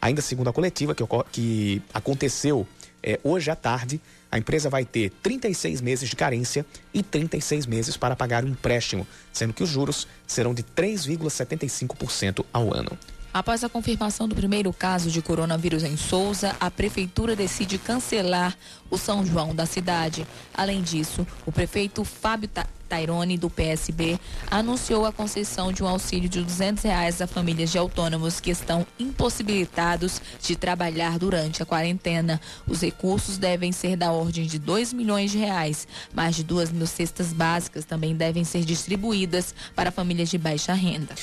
[0.04, 1.02] Ainda segundo a coletiva que,
[1.32, 2.68] que aconteceu
[3.02, 7.96] é, hoje à tarde, a empresa vai ter 36 meses de carência e 36 meses
[7.96, 12.98] para pagar o empréstimo, sendo que os juros serão de 3,75% ao ano.
[13.34, 18.56] Após a confirmação do primeiro caso de coronavírus em Souza, a prefeitura decide cancelar
[18.92, 20.28] o São João da cidade.
[20.54, 22.48] Além disso, o prefeito Fábio
[22.88, 24.20] Tairone, do PSB,
[24.52, 28.86] anunciou a concessão de um auxílio de 200 reais a famílias de autônomos que estão
[29.00, 32.40] impossibilitados de trabalhar durante a quarentena.
[32.68, 35.88] Os recursos devem ser da ordem de 2 milhões de reais.
[36.14, 41.16] Mais de duas mil cestas básicas também devem ser distribuídas para famílias de baixa renda.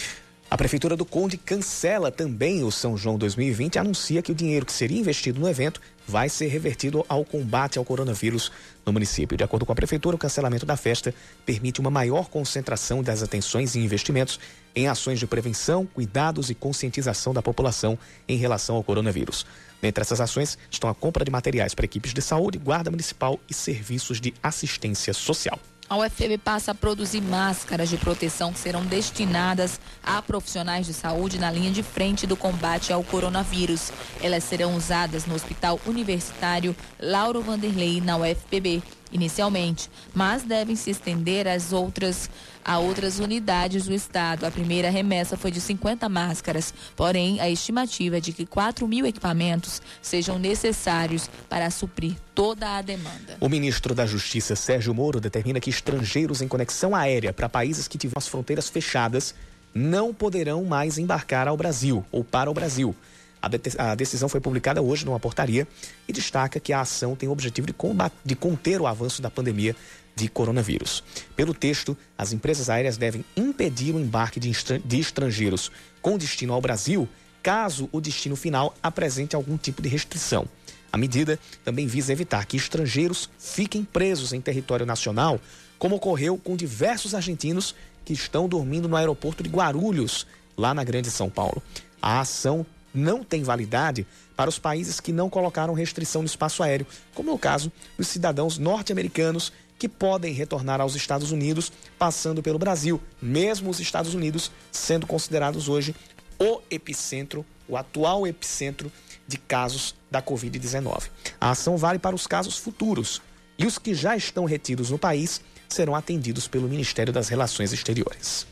[0.51, 4.67] A Prefeitura do Conde cancela também o São João 2020 e anuncia que o dinheiro
[4.67, 8.51] que seria investido no evento vai ser revertido ao combate ao coronavírus
[8.85, 9.39] no município.
[9.39, 11.15] De acordo com a Prefeitura, o cancelamento da festa
[11.47, 14.41] permite uma maior concentração das atenções e investimentos
[14.75, 17.97] em ações de prevenção, cuidados e conscientização da população
[18.27, 19.47] em relação ao coronavírus.
[19.81, 23.55] Dentre essas ações estão a compra de materiais para equipes de saúde, guarda municipal e
[23.55, 25.61] serviços de assistência social.
[25.91, 31.37] A UFPB passa a produzir máscaras de proteção que serão destinadas a profissionais de saúde
[31.37, 33.91] na linha de frente do combate ao coronavírus.
[34.23, 41.47] Elas serão usadas no Hospital Universitário Lauro Vanderlei, na UFPB, inicialmente, mas devem se estender
[41.47, 42.31] às outras
[42.65, 44.45] a outras unidades do estado.
[44.45, 49.07] A primeira remessa foi de 50 máscaras, porém a estimativa é de que 4 mil
[49.07, 53.37] equipamentos sejam necessários para suprir toda a demanda.
[53.41, 57.99] O ministro da Justiça, Sérgio Moro, determina que estrangeiros em conexão aérea para países que
[57.99, 59.35] tiveram as fronteiras fechadas
[59.73, 62.95] não poderão mais embarcar ao Brasil ou para o Brasil.
[63.43, 65.67] A, decisão foi publicada hoje numa portaria
[66.07, 69.31] e destaca que a ação tem o objetivo de, combater, de conter o avanço da
[69.31, 69.75] pandemia
[70.15, 71.03] de coronavírus.
[71.35, 74.51] Pelo texto, as empresas aéreas devem impedir o embarque de,
[74.85, 75.71] de estrangeiros
[76.03, 77.09] com destino ao Brasil
[77.43, 80.47] caso o destino final apresente algum tipo de restrição.
[80.93, 85.41] A medida também visa evitar que estrangeiros fiquem presos em território nacional,
[85.79, 87.75] como ocorreu com diversos argentinos
[88.05, 90.27] que estão dormindo no aeroporto de Guarulhos,
[90.57, 91.63] lá na Grande São Paulo.
[92.03, 96.87] A ação não tem validade para os países que não colocaram restrição no espaço aéreo,
[97.15, 102.59] como é o caso dos cidadãos norte-americanos que podem retornar aos Estados Unidos passando pelo
[102.59, 105.95] Brasil, mesmo os Estados Unidos sendo considerados hoje
[106.39, 108.91] o epicentro, o atual epicentro
[109.27, 111.09] de casos da Covid-19.
[111.41, 113.23] A ação vale para os casos futuros
[113.59, 118.47] e os que já estão retidos no país serão atendidos pelo Ministério das Relações Exteriores.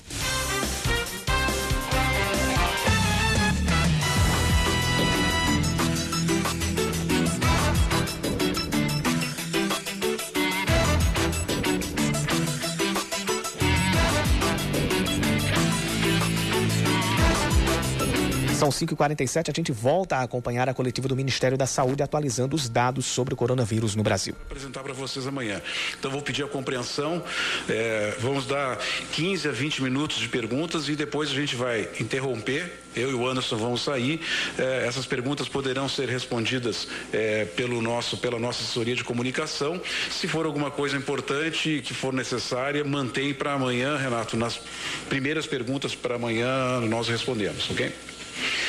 [18.68, 22.68] São 5h47, a gente volta a acompanhar a coletiva do Ministério da Saúde atualizando os
[22.68, 24.34] dados sobre o coronavírus no Brasil.
[24.34, 25.62] Vou apresentar para vocês amanhã.
[25.98, 27.24] Então vou pedir a compreensão,
[27.66, 28.76] é, vamos dar
[29.12, 32.70] 15 a 20 minutos de perguntas e depois a gente vai interromper.
[32.94, 34.20] Eu e o Anderson vamos sair.
[34.58, 39.80] É, essas perguntas poderão ser respondidas é, pelo nosso, pela nossa assessoria de comunicação.
[40.10, 44.36] Se for alguma coisa importante que for necessária, mantém para amanhã, Renato.
[44.36, 44.60] Nas
[45.08, 47.92] primeiras perguntas para amanhã nós respondemos, ok?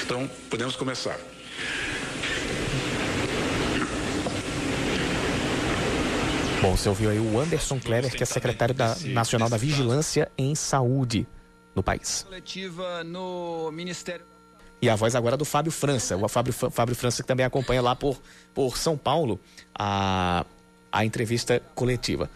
[0.04, 1.20] Então, podemos começar.
[6.62, 10.56] Bom, você ouviu aí o Anderson Kleber, que é secretário da, nacional da Vigilância em
[10.56, 11.26] Saúde
[11.74, 12.26] no país.
[13.06, 14.26] no Ministério
[14.82, 16.16] e a voz agora é do Fábio França.
[16.16, 18.20] O Fábio, Fábio França que também acompanha lá por,
[18.54, 19.40] por São Paulo
[19.76, 20.46] a,
[20.92, 22.30] a entrevista coletiva.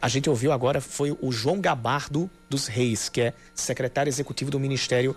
[0.00, 4.60] A gente ouviu agora foi o João Gabardo dos Reis, que é secretário executivo do
[4.60, 5.16] Ministério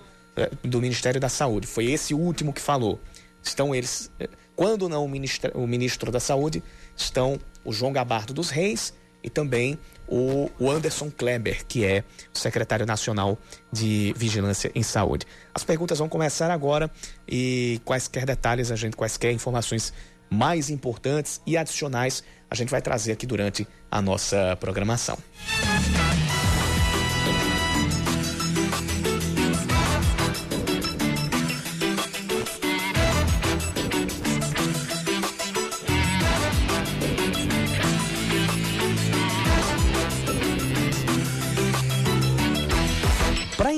[0.64, 1.68] do Ministério da Saúde.
[1.68, 3.00] Foi esse o último que falou.
[3.42, 6.64] Estão eles, eh, quando não o ministro, o ministro da Saúde,
[6.96, 12.04] estão o João Gabardo dos Reis e também o, Anderson Kleber, que é
[12.34, 13.38] o secretário nacional
[13.72, 15.26] de Vigilância em Saúde.
[15.54, 16.92] As perguntas vão começar agora
[17.28, 19.94] e quaisquer detalhes, a gente, quaisquer informações
[20.30, 25.18] mais importantes e adicionais, a gente vai trazer aqui durante a nossa programação.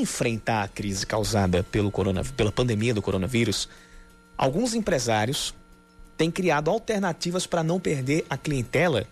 [0.05, 3.67] Enfrentar a crise causada pelo corona, pela pandemia do coronavírus,
[4.37, 5.53] alguns empresários
[6.15, 9.05] tem criado alternativas para não perder a clientela,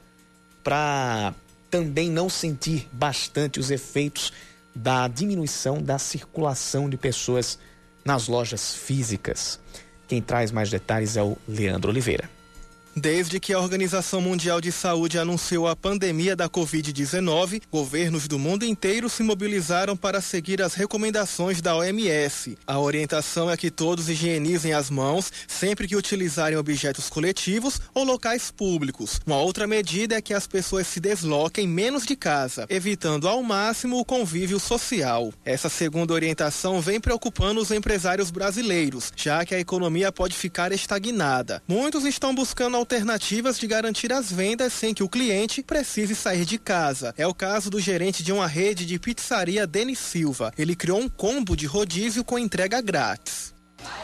[0.63, 1.33] para
[1.69, 4.31] também não sentir bastante os efeitos
[4.75, 7.57] da diminuição da circulação de pessoas
[8.05, 9.59] nas lojas físicas.
[10.07, 12.29] Quem traz mais detalhes é o Leandro Oliveira.
[12.95, 18.65] Desde que a Organização Mundial de Saúde anunciou a pandemia da Covid-19, governos do mundo
[18.65, 22.55] inteiro se mobilizaram para seguir as recomendações da OMS.
[22.67, 28.51] A orientação é que todos higienizem as mãos sempre que utilizarem objetos coletivos ou locais
[28.51, 29.19] públicos.
[29.25, 33.97] Uma outra medida é que as pessoas se desloquem menos de casa, evitando ao máximo
[33.97, 35.33] o convívio social.
[35.43, 41.63] Essa segunda orientação vem preocupando os empresários brasileiros, já que a economia pode ficar estagnada.
[41.67, 46.57] Muitos estão buscando alternativas de garantir as vendas sem que o cliente precise sair de
[46.57, 47.13] casa.
[47.17, 50.51] É o caso do gerente de uma rede de pizzaria, Denis Silva.
[50.57, 53.53] Ele criou um combo de rodízio com entrega grátis.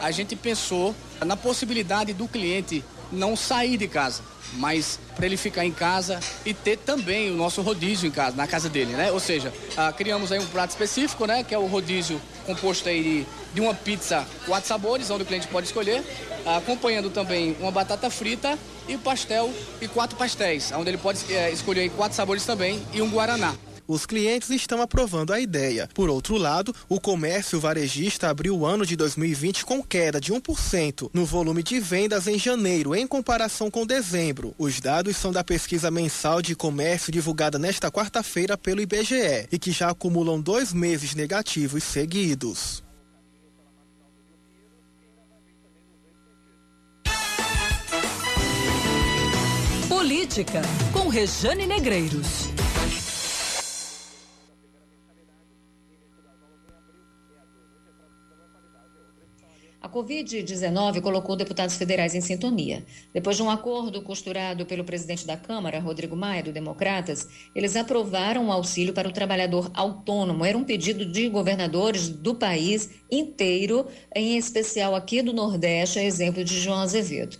[0.00, 2.82] A gente pensou na possibilidade do cliente
[3.12, 4.22] não sair de casa,
[4.54, 8.46] mas para ele ficar em casa e ter também o nosso rodízio em casa, na
[8.46, 9.10] casa dele, né?
[9.12, 11.42] Ou seja, ah, criamos aí um prato específico, né?
[11.42, 15.46] Que é o rodízio composto aí de, de uma pizza, quatro sabores, onde o cliente
[15.48, 16.02] pode escolher,
[16.44, 18.58] ah, acompanhando também uma batata frita
[18.88, 23.10] e pastel e quatro pastéis, onde ele pode é, escolher quatro sabores também e um
[23.10, 23.54] guaraná.
[23.90, 25.88] Os clientes estão aprovando a ideia.
[25.92, 31.10] Por outro lado, o comércio varejista abriu o ano de 2020 com queda de 1%
[31.12, 34.54] no volume de vendas em janeiro, em comparação com dezembro.
[34.56, 39.72] Os dados são da pesquisa mensal de comércio divulgada nesta quarta-feira pelo IBGE e que
[39.72, 42.84] já acumulam dois meses negativos seguidos.
[49.88, 50.62] Política,
[50.92, 52.59] com Rejane Negreiros.
[59.90, 62.84] Covid-19 colocou deputados federais em sintonia.
[63.12, 68.48] Depois de um acordo costurado pelo presidente da Câmara, Rodrigo Maia, do Democratas, eles aprovaram
[68.48, 70.44] o auxílio para o trabalhador autônomo.
[70.44, 76.44] Era um pedido de governadores do país inteiro, em especial aqui do Nordeste, a exemplo
[76.44, 77.36] de João Azevedo.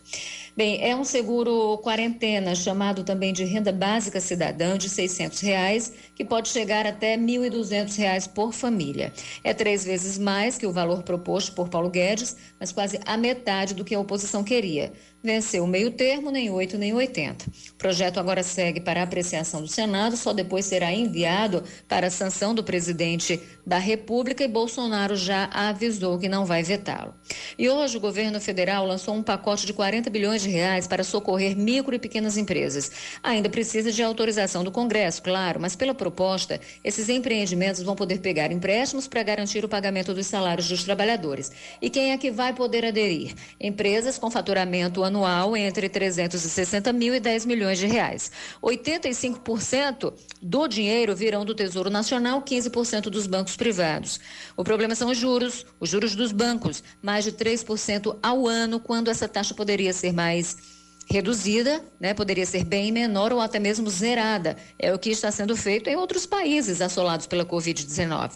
[0.57, 6.25] Bem, é um seguro quarentena, chamado também de renda básica cidadã, de 600 reais, que
[6.25, 9.13] pode chegar até 1.200 reais por família.
[9.45, 13.75] É três vezes mais que o valor proposto por Paulo Guedes, mas quase a metade
[13.75, 14.93] do que a oposição queria
[15.23, 17.47] venceu o meio termo, nem 8 nem 80.
[17.73, 22.55] O projeto agora segue para apreciação do Senado, só depois será enviado para a sanção
[22.55, 27.15] do presidente da República e Bolsonaro já avisou que não vai vetá-lo.
[27.59, 31.57] E hoje o governo federal lançou um pacote de 40 bilhões de reais para socorrer
[31.57, 32.91] micro e pequenas empresas.
[33.23, 38.51] Ainda precisa de autorização do Congresso, claro, mas pela proposta, esses empreendimentos vão poder pegar
[38.51, 41.53] empréstimos para garantir o pagamento dos salários dos trabalhadores.
[41.81, 43.35] E quem é que vai poder aderir?
[43.61, 48.33] Empresas com faturamento anual entre 360 mil e 10 milhões de reais.
[48.63, 54.19] 85% do dinheiro virão do Tesouro Nacional, 15% dos bancos privados.
[54.57, 59.09] O problema são os juros, os juros dos bancos, mais de 3% ao ano, quando
[59.09, 60.80] essa taxa poderia ser mais
[61.11, 64.57] reduzida, né, poderia ser bem menor ou até mesmo zerada.
[64.79, 68.31] É o que está sendo feito em outros países assolados pela Covid-19.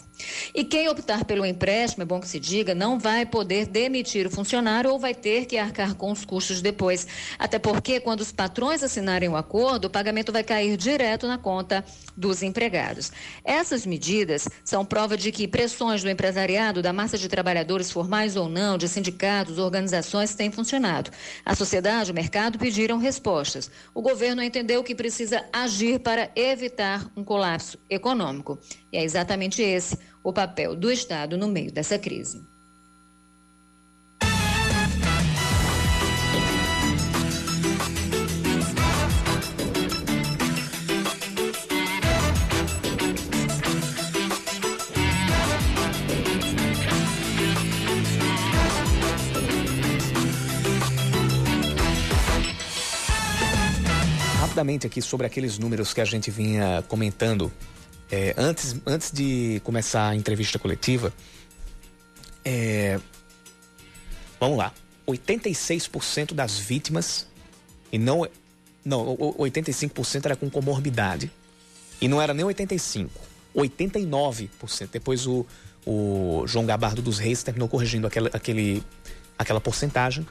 [0.53, 4.29] E quem optar pelo empréstimo, é bom que se diga, não vai poder demitir o
[4.29, 7.07] funcionário ou vai ter que arcar com os custos depois.
[7.39, 11.83] Até porque, quando os patrões assinarem o acordo, o pagamento vai cair direto na conta
[12.15, 13.11] dos empregados.
[13.43, 18.49] Essas medidas são prova de que pressões do empresariado, da massa de trabalhadores formais ou
[18.49, 21.11] não, de sindicatos, organizações, têm funcionado.
[21.45, 23.69] A sociedade, o mercado pediram respostas.
[23.93, 28.57] O governo entendeu que precisa agir para evitar um colapso econômico.
[28.91, 32.54] E é exatamente esse o papel do Estado no meio dessa crise.
[54.55, 57.51] Rapidamente aqui sobre aqueles números que a gente vinha comentando
[58.09, 61.11] é, antes, antes de começar a entrevista coletiva.
[62.43, 62.97] É,
[64.39, 64.71] vamos lá.
[65.05, 67.27] 86% das vítimas,
[67.91, 68.25] e não.
[68.83, 71.29] Não, 85% era com comorbidade.
[71.99, 73.09] E não era nem 85%,
[73.55, 74.89] 89%.
[74.91, 75.45] Depois o,
[75.85, 78.83] o João Gabardo dos Reis terminou corrigindo aquela, aquele,
[79.37, 80.25] aquela porcentagem.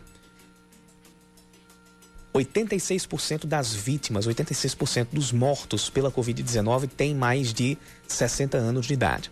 [2.35, 7.79] 86% das vítimas, 86% dos mortos pela Covid-19 têm mais de
[8.09, 9.31] 60 anos de idade.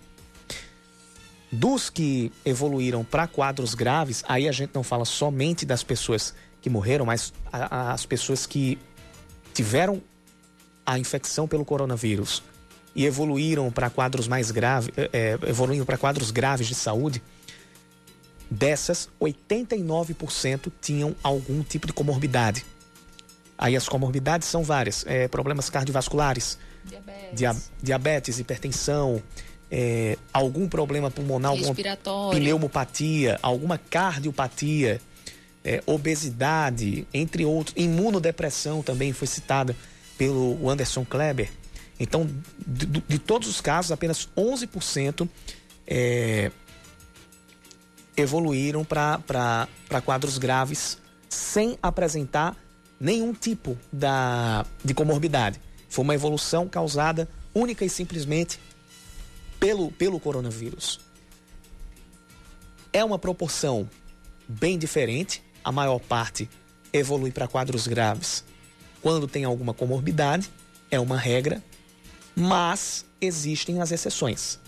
[1.51, 6.71] Dos que evoluíram para quadros graves, aí a gente não fala somente das pessoas que
[6.71, 8.79] morreram, mas as pessoas que
[9.53, 10.01] tiveram
[10.87, 12.43] a infecção pelo coronavírus
[12.95, 17.21] e evoluíram para quadros mais graves, é, evoluindo para quadros graves de saúde,
[18.49, 22.65] dessas 89% tinham algum tipo de comorbidade.
[23.63, 29.23] Aí as comorbidades são várias: é, problemas cardiovasculares, diabetes, dia, diabetes hipertensão,
[29.71, 31.73] é, algum problema pulmonar, alguma
[32.33, 35.01] pneumopatia, alguma cardiopatia,
[35.65, 39.77] é, obesidade, entre outros, imunodepressão também foi citada
[40.19, 41.49] pelo Anderson Kleber.
[42.01, 42.29] Então,
[42.67, 45.29] de, de todos os casos, apenas 11%
[45.87, 46.51] é,
[48.17, 49.69] evoluíram para
[50.05, 50.99] quadros graves
[51.29, 52.57] sem apresentar
[53.03, 55.61] nenhum tipo da, de comorbidade.
[55.89, 58.61] Foi uma evolução causada única e simplesmente
[59.59, 61.01] pelo, pelo coronavírus.
[62.93, 63.91] É uma proporção
[64.47, 65.43] bem diferente.
[65.65, 66.49] A maior parte
[66.93, 68.45] evolui para quadros graves
[69.03, 70.49] quando tem alguma comorbidade,
[70.89, 71.61] é uma regra,
[72.37, 74.61] mas existem as exceções.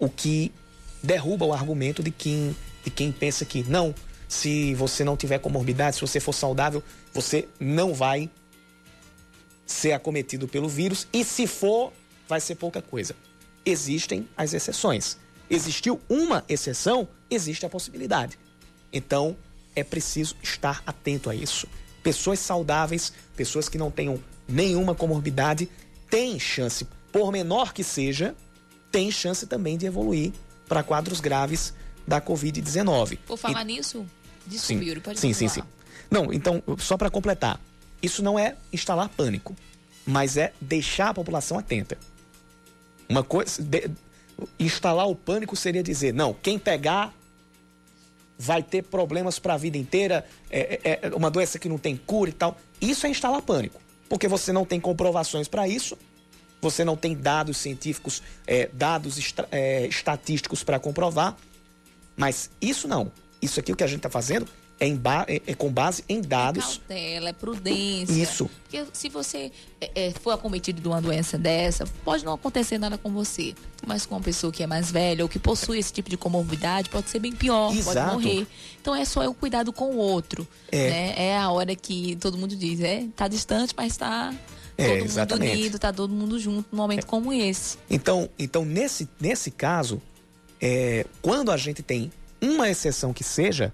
[0.00, 0.52] O que
[1.00, 3.94] derruba o argumento de quem, de quem pensa que não,
[4.28, 8.30] se você não tiver comorbidade, se você for saudável, você não vai
[9.66, 11.92] ser acometido pelo vírus e se for,
[12.28, 13.14] vai ser pouca coisa.
[13.64, 15.18] Existem as exceções.
[15.48, 18.38] Existiu uma exceção, existe a possibilidade.
[18.92, 19.36] Então,
[19.74, 21.68] é preciso estar atento a isso.
[22.02, 25.68] Pessoas saudáveis, pessoas que não tenham nenhuma comorbidade,
[26.08, 28.34] têm chance, por menor que seja,
[28.90, 30.32] têm chance também de evoluir
[30.68, 31.74] para quadros graves
[32.06, 33.18] da Covid-19.
[33.26, 33.66] Por falar e...
[33.66, 34.06] nisso,
[34.46, 35.62] desculpe, sim, Yuri, pode Sim, sim, sim.
[36.10, 37.60] Não, então, só para completar,
[38.02, 39.56] isso não é instalar pânico,
[40.06, 41.98] mas é deixar a população atenta.
[43.08, 43.62] Uma coisa.
[43.62, 43.90] De,
[44.58, 47.12] instalar o pânico seria dizer, não, quem pegar
[48.38, 51.96] vai ter problemas para a vida inteira, é, é, é, uma doença que não tem
[51.96, 52.58] cura e tal.
[52.80, 55.96] Isso é instalar pânico, porque você não tem comprovações para isso,
[56.60, 61.36] você não tem dados científicos, é, dados é, estatísticos para comprovar,
[62.16, 63.10] mas isso não.
[63.46, 64.46] Isso aqui o que a gente está fazendo
[64.78, 66.64] é, é, é, com base em dados.
[66.64, 68.12] É cautela, é prudência.
[68.12, 68.50] Isso.
[68.64, 72.98] Porque se você é, é, for acometido de uma doença dessa, pode não acontecer nada
[72.98, 73.54] com você.
[73.86, 76.90] Mas com uma pessoa que é mais velha ou que possui esse tipo de comorbidade,
[76.90, 78.10] pode ser bem pior, Exato.
[78.10, 78.46] pode morrer.
[78.80, 80.46] Então é só o cuidado com o outro.
[80.70, 80.90] É.
[80.90, 81.14] Né?
[81.16, 84.34] é a hora que todo mundo diz, é, tá distante, mas está
[84.76, 85.48] é, todo exatamente.
[85.48, 87.06] mundo unido, tá todo mundo junto num momento é.
[87.06, 87.78] como esse.
[87.88, 90.02] Então, então nesse, nesse caso,
[90.60, 92.12] é, quando a gente tem
[92.48, 93.64] uma exceção que seja,